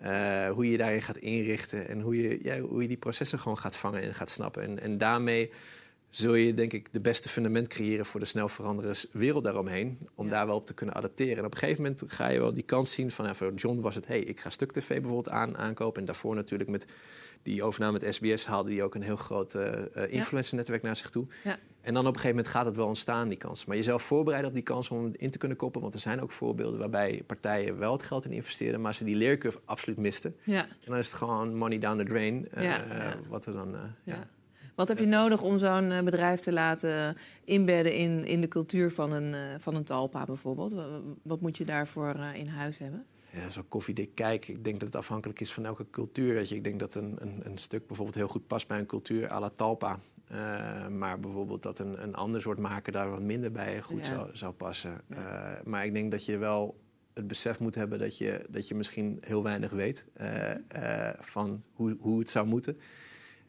Eh, 0.00 0.50
hoe 0.50 0.64
je 0.64 0.70
je 0.70 0.76
daarin 0.76 1.02
gaat 1.02 1.16
inrichten 1.16 1.88
en 1.88 2.00
hoe 2.00 2.22
je, 2.22 2.38
ja, 2.42 2.60
hoe 2.60 2.82
je 2.82 2.88
die 2.88 2.96
processen 2.96 3.38
gewoon 3.38 3.58
gaat 3.58 3.76
vangen 3.76 4.02
en 4.02 4.14
gaat 4.14 4.30
snappen. 4.30 4.62
En, 4.62 4.80
en 4.80 4.98
daarmee 4.98 5.50
zul 6.14 6.34
je 6.34 6.54
denk 6.54 6.72
ik 6.72 6.92
de 6.92 7.00
beste 7.00 7.28
fundament 7.28 7.68
creëren 7.68 8.06
voor 8.06 8.20
de 8.20 8.26
snel 8.26 8.48
veranderende 8.48 8.98
wereld 9.12 9.44
daaromheen. 9.44 9.98
Om 10.14 10.28
daar 10.28 10.46
wel 10.46 10.56
op 10.56 10.66
te 10.66 10.74
kunnen 10.74 10.94
adapteren. 10.94 11.36
En 11.36 11.44
op 11.44 11.52
een 11.52 11.58
gegeven 11.58 11.82
moment 11.82 12.02
ga 12.06 12.28
je 12.28 12.38
wel 12.38 12.54
die 12.54 12.62
kans 12.62 12.92
zien 12.92 13.10
van, 13.10 13.24
ja, 13.24 13.34
voor 13.34 13.54
John 13.54 13.80
was 13.80 13.94
het, 13.94 14.06
hey, 14.06 14.20
ik 14.20 14.40
ga 14.40 14.50
Stuk 14.50 14.72
TV 14.72 14.88
bijvoorbeeld 14.88 15.28
aan, 15.28 15.56
aankopen. 15.56 16.00
En 16.00 16.06
daarvoor 16.06 16.34
natuurlijk 16.34 16.70
met 16.70 16.86
die 17.42 17.62
overname 17.62 17.98
met 18.00 18.14
SBS 18.14 18.46
haalde 18.46 18.70
die 18.70 18.82
ook 18.82 18.94
een 18.94 19.02
heel 19.02 19.16
groot 19.16 19.54
uh, 19.54 19.72
influencer-netwerk 20.08 20.82
naar 20.82 20.96
zich 20.96 21.10
toe. 21.10 21.26
Ja. 21.44 21.58
En 21.80 21.94
dan 21.94 22.06
op 22.06 22.14
een 22.14 22.20
gegeven 22.20 22.36
moment 22.36 22.54
gaat 22.54 22.64
het 22.64 22.76
wel 22.76 22.86
ontstaan, 22.86 23.28
die 23.28 23.38
kans. 23.38 23.64
Maar 23.64 23.76
jezelf 23.76 24.02
voorbereiden 24.02 24.50
op 24.50 24.56
die 24.56 24.64
kans 24.64 24.90
om 24.90 25.04
het 25.04 25.16
in 25.16 25.30
te 25.30 25.38
kunnen 25.38 25.56
koppen. 25.56 25.80
Want 25.80 25.94
er 25.94 26.00
zijn 26.00 26.20
ook 26.20 26.32
voorbeelden 26.32 26.78
waarbij 26.78 27.22
partijen 27.26 27.78
wel 27.78 27.92
het 27.92 28.02
geld 28.02 28.24
in 28.24 28.32
investeren, 28.32 28.80
maar 28.80 28.94
ze 28.94 29.04
die 29.04 29.16
leercurve 29.16 29.60
absoluut 29.64 29.98
misten. 29.98 30.36
Ja. 30.42 30.62
En 30.64 30.86
dan 30.86 30.98
is 30.98 31.06
het 31.06 31.16
gewoon 31.16 31.54
money 31.54 31.78
down 31.78 31.98
the 31.98 32.04
drain. 32.04 32.48
Uh. 32.58 32.76
Wat 33.28 33.46
er 33.46 33.52
dan. 33.52 33.76
ja. 34.04 34.28
Wat 34.74 34.88
heb 34.88 34.98
je 34.98 35.06
nodig 35.06 35.42
om 35.42 35.58
zo'n 35.58 35.90
eh, 35.92 36.02
bedrijf 36.02 36.40
te 36.40 36.52
laten 36.52 37.16
inbedden 37.44 37.94
in, 37.94 38.24
in 38.24 38.40
de 38.40 38.48
cultuur 38.48 38.90
van 38.92 39.12
een, 39.12 39.34
eh, 39.34 39.40
van 39.58 39.74
een 39.74 39.84
talpa 39.84 40.24
bijvoorbeeld? 40.24 40.72
Wa- 40.72 41.00
Wat 41.22 41.40
moet 41.40 41.56
je 41.56 41.64
daarvoor 41.64 42.14
eh, 42.14 42.34
in 42.34 42.46
huis 42.46 42.78
hebben? 42.78 43.04
Ja, 43.30 43.48
zo 43.48 43.62
koffiedik 43.68 44.10
kijk. 44.14 44.48
Ik 44.48 44.64
denk 44.64 44.74
dat 44.80 44.88
het 44.88 44.96
afhankelijk 44.96 45.40
is 45.40 45.52
van 45.52 45.64
elke 45.66 45.86
cultuur. 45.90 46.34
Weet 46.34 46.48
je. 46.48 46.54
Ik 46.54 46.64
denk 46.64 46.80
dat 46.80 46.94
een, 46.94 47.16
een, 47.20 47.40
een 47.42 47.58
stuk 47.58 47.86
bijvoorbeeld 47.86 48.16
heel 48.16 48.28
goed 48.28 48.46
past 48.46 48.66
bij 48.68 48.78
een 48.78 48.86
cultuur 48.86 49.30
à 49.32 49.40
la 49.40 49.50
Talpa. 49.54 49.98
Maar 50.90 51.20
bijvoorbeeld 51.20 51.62
dat 51.62 51.78
een, 51.78 52.02
een 52.02 52.14
ander 52.14 52.40
soort 52.40 52.58
maker 52.58 52.92
daar 52.92 53.10
wat 53.10 53.20
minder 53.22 53.52
bij 53.52 53.80
goed 53.82 54.06
Ja. 54.06 54.12
zou, 54.14 54.28
zou 54.32 54.52
passen. 54.52 55.00
Maar 55.64 55.84
ik 55.84 55.94
denk 55.94 56.10
dat 56.10 56.24
je 56.24 56.36
wel 56.38 56.80
het 57.14 57.26
besef 57.26 57.58
moet 57.60 57.74
hebben 57.74 57.98
dat 57.98 58.18
je, 58.18 58.46
dat 58.50 58.68
je 58.68 58.74
misschien 58.74 59.18
heel 59.20 59.42
weinig 59.42 59.70
weet 59.70 60.06
van 61.20 61.62
hoe, 61.72 61.96
hoe 62.00 62.18
het 62.18 62.30
zou 62.30 62.46
moeten. 62.46 62.78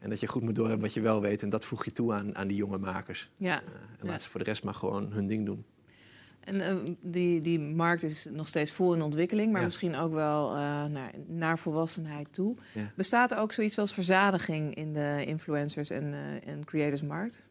En 0.04 0.10
dat 0.10 0.20
je 0.20 0.28
goed 0.28 0.42
moet 0.42 0.56
doorhebben 0.56 0.86
wat 0.86 0.94
je 0.94 1.02
wel 1.02 1.22
weet. 1.22 1.42
En 1.44 1.50
dat 1.50 1.66
voeg 1.66 1.86
je 1.86 1.92
toe 1.92 2.14
aan, 2.14 2.36
aan 2.36 2.48
die 2.48 2.58
jonge 2.58 2.78
makers. 2.78 3.30
Ja. 3.38 3.62
Eh, 3.62 3.68
en 4.00 4.08
laat 4.08 4.22
ze 4.22 4.30
voor 4.30 4.40
de 4.40 4.46
rest 4.46 4.64
maar 4.64 4.74
gewoon 4.74 5.12
hun 5.12 5.28
ding 5.28 5.46
doen. 5.46 5.66
En 6.40 6.62
eh, 6.62 6.76
die, 7.02 7.42
die 7.42 7.60
markt 7.60 8.04
is 8.04 8.28
nog 8.32 8.48
steeds 8.48 8.72
vol 8.72 8.94
in 8.94 9.02
ontwikkeling, 9.02 9.52
maar 9.52 9.60
Ja. 9.60 9.66
misschien 9.66 9.96
ook 9.96 10.14
wel 10.14 10.50
eh, 10.50 10.56
naar, 10.86 11.12
naar 11.28 11.60
volwassenheid 11.60 12.34
toe. 12.34 12.56
Ja. 12.74 12.92
Bestaat 12.96 13.32
er 13.32 13.38
ook 13.38 13.52
zoiets 13.52 13.78
als 13.78 13.94
verzadiging 13.94 14.76
in 14.76 14.94
de 14.94 15.24
influencers 15.26 15.90
en, 15.90 16.14
eh 16.14 16.48
en 16.54 16.66
creatorsmarkt? 16.66 17.46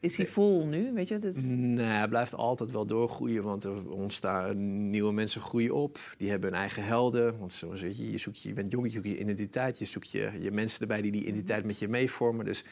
Is 0.00 0.16
Nee. 0.16 0.26
vol 0.28 0.66
nu? 0.66 0.92
Weet 0.92 1.08
je, 1.08 1.18
is, 1.18 1.42
Nee, 1.44 1.86
hij 1.86 2.08
blijft 2.08 2.34
altijd 2.34 2.70
wel 2.70 2.86
doorgroeien, 2.86 3.42
want 3.42 3.64
er 3.64 3.90
ontstaan 3.90 4.90
nieuwe 4.90 5.12
mensen 5.12 5.40
groeien 5.40 5.74
op. 5.74 5.98
Die 6.16 6.30
hebben 6.30 6.50
hun 6.50 6.58
eigen 6.60 6.84
helden. 6.84 7.38
Want 7.38 7.52
zoals 7.52 7.80
je, 7.80 8.10
je, 8.10 8.18
zoekt, 8.18 8.42
je 8.42 8.52
bent 8.52 8.72
jong, 8.72 8.86
je 8.86 8.92
zoekt 8.92 9.06
je 9.06 9.18
identiteit. 9.18 9.78
Je 9.78 9.84
zoekt 9.84 10.10
je, 10.10 10.30
je 10.40 10.50
mensen 10.50 10.80
erbij 10.80 11.02
die 11.02 11.12
die 11.12 11.22
identiteit 11.22 11.64
met 11.64 11.78
je 11.78 11.88
meevormen. 11.88 12.44
Dus 12.44 12.64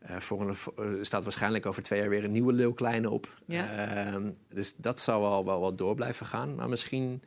eh, 0.00 0.16
voor 0.16 0.40
een, 0.40 0.56
er 0.98 1.06
staat 1.06 1.22
waarschijnlijk 1.22 1.66
over 1.66 1.82
twee 1.82 2.00
jaar 2.00 2.08
weer 2.08 2.24
een 2.24 2.32
nieuwe 2.32 2.52
Leeuw 2.52 2.72
Kleine 2.72 3.10
op. 3.10 3.40
Ja. 3.46 3.86
Ehm, 3.96 4.30
dus 4.48 4.74
dat 4.76 5.00
zou 5.00 5.20
wel, 5.22 5.44
wel, 5.44 5.60
wel 5.60 5.74
door 5.74 5.94
blijven 5.94 6.26
gaan. 6.26 6.54
Maar 6.54 6.68
misschien, 6.68 7.22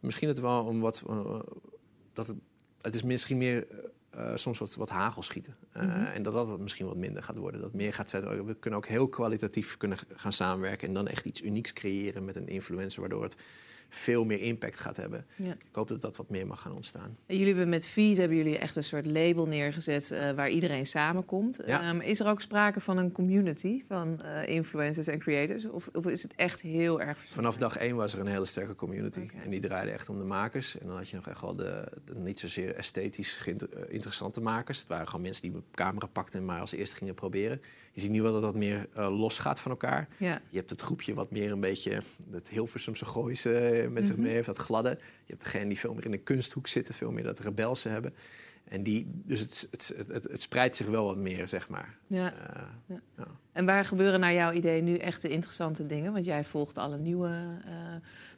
misschien 0.00 0.28
het 0.28 0.40
wel 0.40 0.64
om 0.64 0.80
wat... 0.80 1.02
eh, 1.08 1.40
dat 2.12 2.26
het, 2.26 2.36
het 2.80 2.94
is 2.94 3.02
misschien 3.02 3.38
meer 3.38 3.66
eh, 4.20 4.36
soms 4.36 4.58
wat, 4.58 4.74
wat 4.74 4.88
hagel 4.90 5.22
schieten. 5.22 5.56
Eh, 5.72 5.82
Mhm. 5.82 6.04
En 6.04 6.22
dat 6.22 6.32
dat 6.32 6.58
misschien 6.58 6.86
wat 6.86 6.96
minder 6.96 7.22
gaat 7.22 7.36
worden. 7.36 7.60
Dat 7.60 7.72
meer 7.72 7.92
gaat 7.92 8.10
zijn. 8.10 8.44
We 8.44 8.54
kunnen 8.54 8.78
ook 8.78 8.86
heel 8.86 9.08
kwalitatief 9.08 9.76
kunnen 9.76 9.98
gaan 10.14 10.32
samenwerken. 10.32 10.88
En 10.88 10.94
dan 10.94 11.08
echt 11.08 11.24
iets 11.24 11.42
unieks 11.42 11.72
creëren 11.72 12.24
met 12.24 12.36
een 12.36 12.48
influencer. 12.48 13.00
Waardoor 13.00 13.22
het 13.22 13.36
veel 13.90 14.24
meer 14.24 14.40
impact 14.40 14.80
gaat 14.80 14.96
hebben. 14.96 15.26
ja. 15.36 15.52
Ik 15.52 15.76
hoop 15.76 15.88
dat 15.88 16.00
dat 16.00 16.16
wat 16.16 16.30
meer 16.30 16.46
mag 16.46 16.60
gaan 16.60 16.72
ontstaan. 16.72 17.16
En 17.26 17.36
Jullie 17.36 17.46
hebben 17.46 17.68
met 17.68 17.88
Feed 17.88 18.16
hebben 18.16 18.36
jullie 18.36 18.58
echt 18.58 18.76
een 18.76 18.84
soort 18.84 19.06
label 19.06 19.46
neergezet 19.46 20.10
eh, 20.10 20.30
waar 20.30 20.50
iedereen 20.50 20.86
samenkomt. 20.86 21.60
Ja. 21.66 21.80
Ehm, 21.80 22.00
is 22.00 22.20
er 22.20 22.28
ook 22.28 22.40
sprake 22.40 22.80
van 22.80 22.96
een 22.96 23.12
community 23.12 23.82
van 23.88 24.22
eh, 24.22 24.48
influencers 24.48 25.06
en 25.06 25.18
creators? 25.18 25.68
Of, 25.68 25.88
of 25.92 26.06
is 26.06 26.22
het 26.22 26.34
echt 26.34 26.60
heel 26.60 27.00
erg 27.00 27.18
Vanaf 27.18 27.56
dag 27.56 27.76
één 27.76 27.96
was 27.96 28.14
er 28.14 28.20
een 28.20 28.26
hele 28.26 28.44
sterke 28.44 28.74
community. 28.74 29.28
En 29.44 29.50
die 29.50 29.60
draaide 29.60 29.90
echt 29.90 30.08
om 30.08 30.18
de 30.18 30.24
makers. 30.24 30.78
En 30.78 30.86
dan 30.86 30.96
had 30.96 31.08
je 31.08 31.16
nog 31.16 31.28
echt 31.28 31.40
wel 31.40 31.54
de, 31.54 31.88
de 32.04 32.14
niet 32.14 32.38
zozeer 32.38 32.74
esthetisch 32.74 33.46
eh, 33.46 33.54
interessante 33.88 34.40
makers. 34.40 34.78
Het 34.78 34.88
waren 34.88 35.06
gewoon 35.06 35.22
mensen 35.22 35.42
die 35.42 35.54
een 35.54 35.64
camera 35.70 36.06
pakten 36.06 36.40
en 36.40 36.44
maar 36.44 36.60
als 36.60 36.72
eerste 36.72 36.96
gingen 36.96 37.14
proberen. 37.14 37.60
Je 37.92 38.00
ziet 38.00 38.10
nu 38.10 38.22
wel 38.22 38.32
dat 38.32 38.42
dat 38.42 38.54
meer 38.54 38.88
eh, 38.94 39.18
los 39.18 39.38
gaat 39.38 39.60
van 39.60 39.70
elkaar. 39.70 40.08
Ja, 40.16 40.40
Je 40.50 40.56
hebt 40.58 40.70
het 40.70 40.80
groepje 40.80 41.14
wat 41.14 41.30
meer 41.30 41.52
een 41.52 41.60
beetje 41.60 42.02
het 42.30 42.48
Hilversumse 42.48 43.04
goois 43.04 43.44
eh, 43.44 43.88
met 43.88 44.04
zich 44.06 44.14
Mhm. 44.14 44.22
mee 44.24 44.32
heeft, 44.32 44.46
dat 44.46 44.58
gladde. 44.58 44.88
Je 45.24 45.32
hebt 45.32 45.44
degene 45.44 45.68
die 45.68 45.78
veel 45.78 45.94
meer 45.94 46.04
in 46.04 46.10
de 46.10 46.18
kunsthoek 46.18 46.66
zitten, 46.66 46.94
veel 46.94 47.10
meer 47.12 47.24
dat 47.24 47.38
rebelse 47.38 47.88
hebben. 47.88 48.14
En 48.64 48.82
die, 48.82 49.06
dus 49.24 49.40
het, 49.40 49.68
het, 49.70 49.94
het, 50.12 50.24
het, 50.24 50.42
spreidt 50.42 50.76
zich 50.76 50.86
wel 50.86 51.04
wat 51.06 51.16
meer, 51.16 51.48
zeg 51.48 51.68
maar. 51.68 51.96
ja. 52.06 52.32
Eh, 52.32 52.62
Ja. 52.86 53.00
ja. 53.16 53.26
En 53.52 53.64
waar 53.66 53.84
gebeuren 53.84 54.20
naar 54.20 54.32
jouw 54.32 54.52
idee 54.52 54.82
nu 54.82 54.96
echt 54.96 55.22
de 55.22 55.28
interessante 55.28 55.86
dingen? 55.86 56.12
Want 56.12 56.24
jij 56.24 56.44
volgt 56.44 56.78
alle 56.78 56.98
nieuwe 56.98 57.58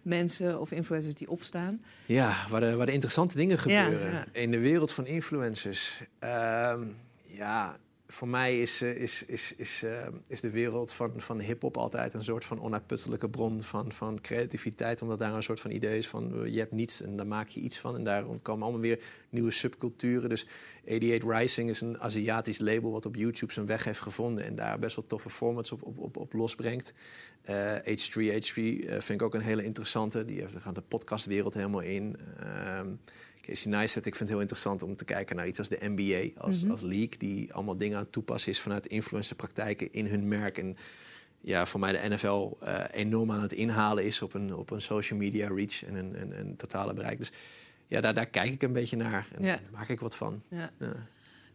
mensen 0.02 0.60
of 0.60 0.70
influencers 0.70 1.14
die 1.14 1.30
opstaan. 1.30 1.82
Ja, 2.06 2.46
waar 2.48 2.60
de, 2.60 2.74
waar 2.74 2.86
de 2.86 2.92
interessante 2.92 3.36
dingen 3.36 3.58
gebeuren 3.58 4.12
ja. 4.12 4.24
in 4.32 4.50
de 4.50 4.58
wereld 4.58 4.92
van 4.92 5.06
influencers. 5.06 6.02
Ehm, 6.18 6.82
ja, 7.26 7.76
voor 8.12 8.28
mij 8.28 8.60
is, 8.60 8.82
eh, 8.82 8.96
is, 8.96 9.24
is, 9.24 9.54
is, 9.56 9.82
eh, 9.82 10.06
is 10.26 10.40
de 10.40 10.50
wereld 10.50 10.92
van, 10.92 11.20
van 11.20 11.40
hip-hop 11.40 11.76
altijd 11.76 12.14
een 12.14 12.22
soort 12.22 12.44
van 12.44 12.60
onuitputtelijke 12.60 13.28
bron 13.28 13.62
van, 13.62 13.92
van 13.92 14.20
creativiteit. 14.20 15.02
Omdat 15.02 15.18
daar 15.18 15.34
een 15.34 15.42
soort 15.42 15.60
van 15.60 15.70
idee 15.70 15.98
is 15.98 16.08
van 16.08 16.34
eh, 16.34 16.52
je 16.52 16.58
hebt 16.58 16.72
niets 16.72 17.02
en 17.02 17.16
daar 17.16 17.26
maak 17.26 17.48
je 17.48 17.60
iets 17.60 17.78
van. 17.78 17.94
En 17.94 18.04
daar 18.04 18.24
komen 18.42 18.62
allemaal 18.62 18.80
weer 18.80 19.00
nieuwe 19.30 19.50
subculturen. 19.50 20.28
Dus 20.28 20.46
88 20.86 21.38
Rising 21.38 21.68
is 21.68 21.80
een 21.80 22.00
Aziatisch 22.00 22.58
label 22.58 22.90
wat 22.90 23.06
op 23.06 23.16
YouTube 23.16 23.52
zijn 23.52 23.66
weg 23.66 23.84
heeft 23.84 24.00
gevonden. 24.00 24.44
En 24.44 24.54
daar 24.54 24.78
best 24.78 24.96
wel 24.96 25.04
toffe 25.04 25.30
formats 25.30 25.72
op, 25.72 25.82
op, 25.82 25.98
op, 25.98 26.16
op 26.16 26.32
losbrengt. 26.32 26.94
Eh, 27.42 27.74
H3, 27.76 28.14
H3 28.14 28.54
eh, 28.54 28.90
vind 28.90 29.10
ik 29.10 29.22
ook 29.22 29.34
een 29.34 29.40
hele 29.40 29.64
interessante. 29.64 30.24
Die 30.24 30.40
heeft, 30.40 30.54
gaat 30.56 30.74
de 30.74 30.82
podcastwereld 30.82 31.54
helemaal 31.54 31.80
in. 31.80 32.16
Ehm 32.40 32.88
Casey 33.42 33.70
Neistat, 33.70 34.06
ik 34.06 34.14
vind 34.14 34.18
het 34.18 34.28
heel 34.28 34.40
interessant 34.40 34.82
om 34.82 34.96
te 34.96 35.04
kijken 35.04 35.36
naar 35.36 35.46
iets 35.46 35.58
als 35.58 35.68
de 35.68 35.78
NBA, 35.80 36.40
als, 36.40 36.62
Mhm. 36.62 36.70
als 36.70 36.80
league, 36.80 37.18
die 37.18 37.52
allemaal 37.52 37.76
dingen 37.76 38.01
aan 38.02 38.08
het 38.08 38.12
toepassen 38.12 38.52
is 38.52 38.60
vanuit 38.60 38.86
influencerpraktijken 38.86 39.92
in 39.92 40.06
hun 40.06 40.28
merk. 40.28 40.58
En 40.58 40.76
ja, 41.40 41.66
voor 41.66 41.80
mij 41.80 41.92
de 41.92 42.14
NFL 42.14 42.50
eh, 42.60 42.84
enorm 42.92 43.30
aan 43.32 43.42
het 43.42 43.52
inhalen 43.52 44.04
is 44.04 44.22
op 44.22 44.34
een, 44.34 44.54
op 44.54 44.70
een 44.70 44.80
social 44.80 45.18
media 45.18 45.48
reach 45.48 45.84
en 45.84 45.94
een, 45.94 46.20
een, 46.20 46.38
een 46.38 46.56
totale 46.56 46.94
bereik. 46.94 47.18
Dus 47.18 47.32
ja, 47.86 48.00
daar, 48.00 48.14
daar 48.14 48.26
kijk 48.26 48.52
ik 48.52 48.62
een 48.62 48.72
beetje 48.72 48.96
naar 48.96 49.26
en 49.36 49.44
Ja. 49.44 49.52
daar 49.52 49.62
maak 49.72 49.88
ik 49.88 50.00
wat 50.00 50.16
van. 50.16 50.42
Ja. 50.48 50.70
Ja. 50.78 50.92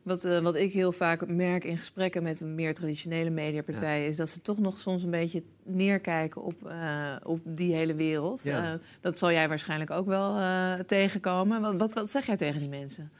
Wat, 0.03 0.23
eh, 0.25 0.39
wat 0.39 0.55
ik 0.55 0.73
heel 0.73 0.91
vaak 0.91 1.27
merk 1.27 1.63
in 1.63 1.77
gesprekken 1.77 2.23
met 2.23 2.41
meer 2.41 2.73
traditionele 2.73 3.29
mediapartijen... 3.29 4.07
is 4.07 4.17
dat 4.17 4.29
ze 4.29 4.41
toch 4.41 4.57
nog 4.57 4.79
soms 4.79 5.03
een 5.03 5.09
beetje 5.09 5.43
neerkijken 5.63 6.41
op, 6.41 6.65
eh, 6.67 7.15
op 7.23 7.39
die 7.43 7.73
hele 7.73 7.95
wereld. 7.95 8.45
Eh, 8.45 8.73
dat 9.01 9.17
zal 9.17 9.31
jij 9.31 9.47
waarschijnlijk 9.49 9.91
ook 9.91 10.05
wel 10.05 10.37
eh, 10.37 10.73
tegenkomen. 10.73 11.61
Wat, 11.61 11.75
wat, 11.75 11.93
wat 11.93 12.09
zeg 12.09 12.25
jij 12.25 12.37
tegen 12.37 12.59
die 12.59 12.69
mensen? 12.69 13.11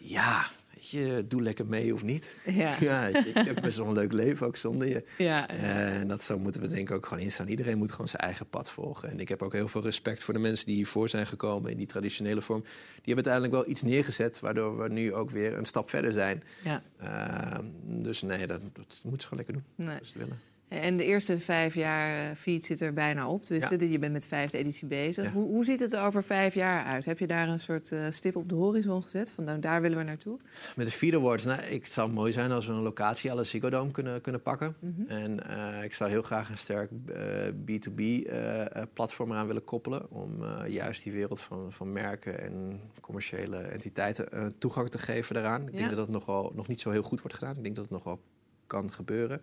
ja, 0.00 0.46
weet 0.78 0.88
je, 0.90 1.24
doe 1.28 1.42
lekker 1.42 1.66
mee 1.66 1.94
of 1.94 2.02
niet. 2.02 2.36
Ja, 2.46 2.76
Ja, 2.80 3.06
ik, 3.06 3.16
ik 3.24 3.34
heb 3.34 3.60
best 3.62 3.78
wel 3.78 3.86
een 3.86 3.92
leuk 3.92 4.12
leven 4.12 4.46
ook 4.46 4.56
zonder 4.56 4.88
je. 4.88 5.04
ja, 5.18 5.48
Eh, 5.48 5.94
En 5.96 6.08
dat 6.08 6.24
zo 6.24 6.38
moeten 6.38 6.60
we 6.60 6.66
denk 6.68 6.88
ik 6.88 6.94
ook 6.96 7.06
gewoon 7.06 7.22
instaan. 7.22 7.48
Iedereen 7.48 7.78
moet 7.78 7.90
gewoon 7.90 8.08
zijn 8.08 8.22
eigen 8.22 8.46
pad 8.48 8.70
volgen. 8.70 9.10
En 9.10 9.20
ik 9.20 9.28
heb 9.28 9.42
ook 9.42 9.52
heel 9.52 9.68
veel 9.68 9.82
respect 9.82 10.22
voor 10.22 10.34
de 10.34 10.40
mensen 10.40 10.66
die 10.66 10.74
hiervoor 10.74 11.08
zijn 11.08 11.26
gekomen 11.26 11.70
in 11.70 11.76
die 11.76 11.86
traditionele 11.86 12.42
vorm. 12.42 12.60
Die 12.60 13.14
hebben 13.14 13.32
uiteindelijk 13.32 13.52
wel 13.54 13.68
iets 13.68 13.82
neergezet, 13.82 14.40
waardoor 14.40 14.78
we 14.78 14.88
nu 14.88 15.14
ook 15.14 15.30
weer 15.30 15.56
een 15.58 15.64
stap 15.64 15.90
verder 15.90 16.12
zijn. 16.12 16.42
ja. 16.62 16.82
Eh, 16.98 17.58
dus 17.84 18.22
nee, 18.22 18.46
dat, 18.46 18.60
dat 18.72 19.00
moeten 19.04 19.20
ze 19.22 19.28
gewoon 19.28 19.44
lekker 19.44 19.54
doen. 19.54 19.86
Nee. 19.86 19.98
Als 19.98 20.10
ze 20.10 20.18
het 20.18 20.26
willen. 20.26 20.40
En 20.68 20.96
de 20.96 21.04
eerste 21.04 21.38
vijf 21.38 21.74
jaar 21.74 22.30
eh, 22.30 22.36
feed 22.36 22.64
zit 22.64 22.80
er 22.80 22.92
bijna 22.92 23.28
op. 23.28 23.46
Dus 23.46 23.68
Ja. 23.68 23.76
je 23.86 23.98
bent 23.98 24.12
met 24.12 24.26
vijfde 24.26 24.58
editie 24.58 24.86
bezig. 24.86 25.24
Ja. 25.24 25.30
Hoe, 25.30 25.48
hoe 25.48 25.64
ziet 25.64 25.80
het 25.80 25.92
er 25.92 26.02
over 26.02 26.22
vijf 26.22 26.54
jaar 26.54 26.84
uit? 26.84 27.04
Heb 27.04 27.18
je 27.18 27.26
daar 27.26 27.48
een 27.48 27.58
soort 27.60 27.92
eh, 27.92 28.06
stip 28.10 28.36
op 28.36 28.48
de 28.48 28.54
horizon 28.54 29.02
gezet? 29.02 29.32
Van 29.32 29.44
nou, 29.44 29.58
daar 29.58 29.80
willen 29.80 29.98
we 29.98 30.04
naartoe? 30.04 30.38
Met 30.76 30.86
de 30.86 30.92
Feed 30.92 31.14
Awards, 31.14 31.44
nou, 31.44 31.60
ik, 31.62 31.82
het 31.84 31.92
zou 31.92 32.10
mooi 32.12 32.32
zijn 32.32 32.50
als 32.50 32.66
we 32.66 32.72
een 32.72 32.82
locatie 32.82 33.30
à 33.30 33.34
la 33.34 33.44
Ziggo 33.44 33.70
Dome 33.70 33.90
kunnen, 33.90 34.20
kunnen 34.20 34.42
pakken. 34.42 34.76
Mhm. 34.80 35.10
En 35.10 35.46
eh, 35.48 35.82
ik 35.84 35.94
zou 35.94 36.10
heel 36.10 36.22
graag 36.22 36.50
een 36.50 36.58
sterk 36.58 36.90
eh, 37.06 37.52
B2B-platform 37.52 39.30
eraan 39.30 39.46
willen 39.46 39.64
koppelen. 39.64 40.10
Om 40.10 40.44
juist 40.68 41.02
die 41.02 41.12
wereld 41.12 41.40
van, 41.40 41.72
van 41.72 41.92
merken 41.92 42.40
en 42.40 42.80
commerciële 43.00 43.56
entiteiten 43.56 44.54
toegang 44.58 44.88
te 44.88 44.98
geven 44.98 45.34
daaraan. 45.34 45.62
Ik 45.62 45.70
Ja. 45.72 45.76
denk 45.76 45.88
dat 45.88 45.98
dat 45.98 46.08
nog, 46.08 46.26
wel, 46.26 46.52
nog 46.54 46.68
niet 46.68 46.80
zo 46.80 46.90
heel 46.90 47.02
goed 47.02 47.20
wordt 47.20 47.36
gedaan. 47.38 47.56
Ik 47.56 47.62
denk 47.62 47.74
dat 47.74 47.84
het 47.84 47.92
nog 47.94 48.04
wel 48.04 48.20
kan 48.66 48.92
gebeuren. 48.92 49.40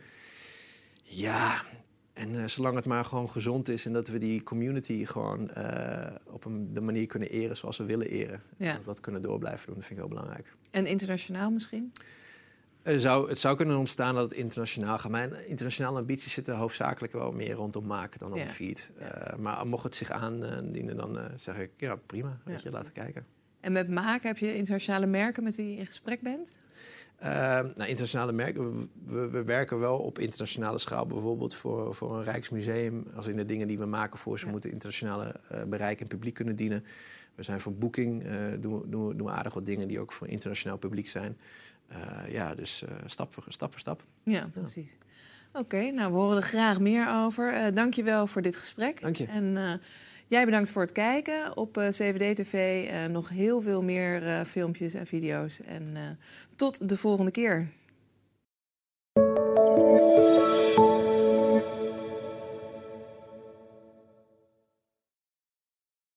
Ja, 1.08 1.62
en 2.14 2.36
eh, 2.36 2.48
zolang 2.48 2.76
het 2.76 2.86
maar 2.86 3.06
gewoon 3.06 3.30
gezond 3.30 3.70
is 3.70 3.86
en 3.86 3.94
dat 3.94 4.08
we 4.08 4.18
die 4.18 4.44
community 4.44 5.06
gewoon 5.06 5.50
eh, 5.52 6.16
op 6.26 6.46
een, 6.46 6.70
de 6.70 6.82
manier 6.82 7.06
kunnen 7.06 7.30
eren 7.30 7.58
zoals 7.58 7.78
we 7.78 7.84
willen 7.84 8.08
eren. 8.10 8.42
Ja. 8.58 8.72
Dat 8.72 8.80
we 8.80 8.86
dat 8.86 9.00
kunnen 9.00 9.22
door 9.22 9.40
blijven 9.40 9.66
doen, 9.66 9.76
dat 9.76 9.86
vind 9.86 10.00
ik 10.00 10.06
heel 10.06 10.16
belangrijk. 10.16 10.56
En 10.72 10.86
internationaal 10.86 11.52
misschien? 11.52 11.92
Er 12.82 13.00
zou, 13.00 13.30
het 13.30 13.40
zou 13.40 13.56
kunnen 13.56 13.78
ontstaan 13.78 14.16
dat 14.16 14.24
het 14.24 14.34
internationaal 14.34 14.98
gaat. 14.98 15.12
Mijn 15.12 15.48
internationale 15.48 16.00
ambities 16.00 16.34
zitten 16.34 16.56
hoofdzakelijk 16.56 17.14
wel 17.14 17.32
meer 17.32 17.54
rondom 17.54 17.86
maken 17.86 18.20
dan 18.20 18.32
om 18.32 18.38
Ja. 18.38 18.48
feed. 18.48 18.92
Eh, 18.98 19.36
maar 19.36 19.68
mocht 19.68 19.84
het 19.84 19.96
zich 19.96 20.10
aandienen, 20.10 20.98
dan 20.98 21.20
eh, 21.20 21.26
zeg 21.36 21.58
ik 21.58 21.72
ja, 21.78 21.96
prima. 21.96 22.40
Weet 22.44 22.62
je, 22.62 22.72
laten 22.72 22.94
kijken. 22.94 23.26
En 23.60 23.72
met 23.72 23.90
maken 23.90 24.28
heb 24.28 24.38
je 24.38 24.56
internationale 24.56 25.06
merken 25.06 25.44
met 25.44 25.56
wie 25.56 25.72
je 25.72 25.78
in 25.78 25.86
gesprek 25.86 26.22
bent? 26.22 26.58
Uh, 27.24 27.30
nou, 27.30 27.86
internationale 27.86 28.32
merken, 28.32 28.90
we, 29.06 29.30
we, 29.30 29.44
werken 29.44 29.80
wel 29.80 29.98
op 29.98 30.20
internationale 30.20 30.78
schaal. 30.78 31.06
Bijvoorbeeld 31.06 31.56
voor, 31.56 31.96
voor 31.96 32.18
een 32.18 32.24
Rijksmuseum. 32.24 33.08
Als 33.16 33.28
in 33.28 33.36
de 33.36 33.46
dingen 33.46 33.68
die 33.68 33.78
we 33.78 33.86
maken 33.86 34.20
voor 34.20 34.40
ze 34.40 34.48
moeten 34.48 34.72
internationale 34.72 35.36
uh, 35.52 35.64
bereik 35.64 36.02
en 36.02 36.08
publiek 36.08 36.34
kunnen 36.34 36.56
dienen. 36.56 36.86
We 37.36 37.44
zijn 37.44 37.60
voor 37.60 37.74
Booking, 37.74 38.24
uh, 38.24 38.32
doen, 38.60 38.82
we, 38.82 38.90
doen, 38.90 39.08
we, 39.08 39.16
doen 39.16 39.28
we 39.28 39.34
aardig 39.34 39.54
wat 39.54 39.66
dingen 39.66 39.88
die 39.88 40.00
ook 40.00 40.12
voor 40.12 40.28
internationaal 40.28 40.78
publiek 40.78 41.10
zijn. 41.10 41.38
ja, 42.30 42.56
dus 42.56 42.84
stap, 43.06 43.34
voor, 43.34 43.44
stap 43.48 43.72
voor 43.72 43.80
stap. 43.80 44.04
Ja, 44.24 44.50
precies. 44.54 44.98
Oké, 45.54 45.92
nou 45.92 46.12
we 46.12 46.18
horen 46.18 46.38
er 46.38 46.44
graag 46.44 46.80
meer 46.80 47.14
over. 47.14 47.74
Dank 47.74 47.94
je 47.94 48.04
wel 48.04 48.28
voor 48.28 48.42
dit 48.42 48.56
gesprek. 48.56 49.02
Dank 49.02 49.16
je. 49.16 49.26
En 49.26 49.80
jij 50.28 50.46
bedankt 50.46 50.70
voor 50.70 50.82
het 50.82 50.92
kijken 50.92 51.58
op 51.58 51.78
uh, 51.78 51.88
CVD 51.88 52.36
TV. 52.36 52.88
nog 53.10 53.30
heel 53.30 53.62
veel 53.62 53.84
meer 53.84 54.46
filmpjes 54.46 54.94
en 54.94 55.08
video's. 55.08 55.62
En 55.62 56.18
tot 56.56 56.90
de 56.90 56.98
volgende 56.98 57.32
keer. 57.32 57.68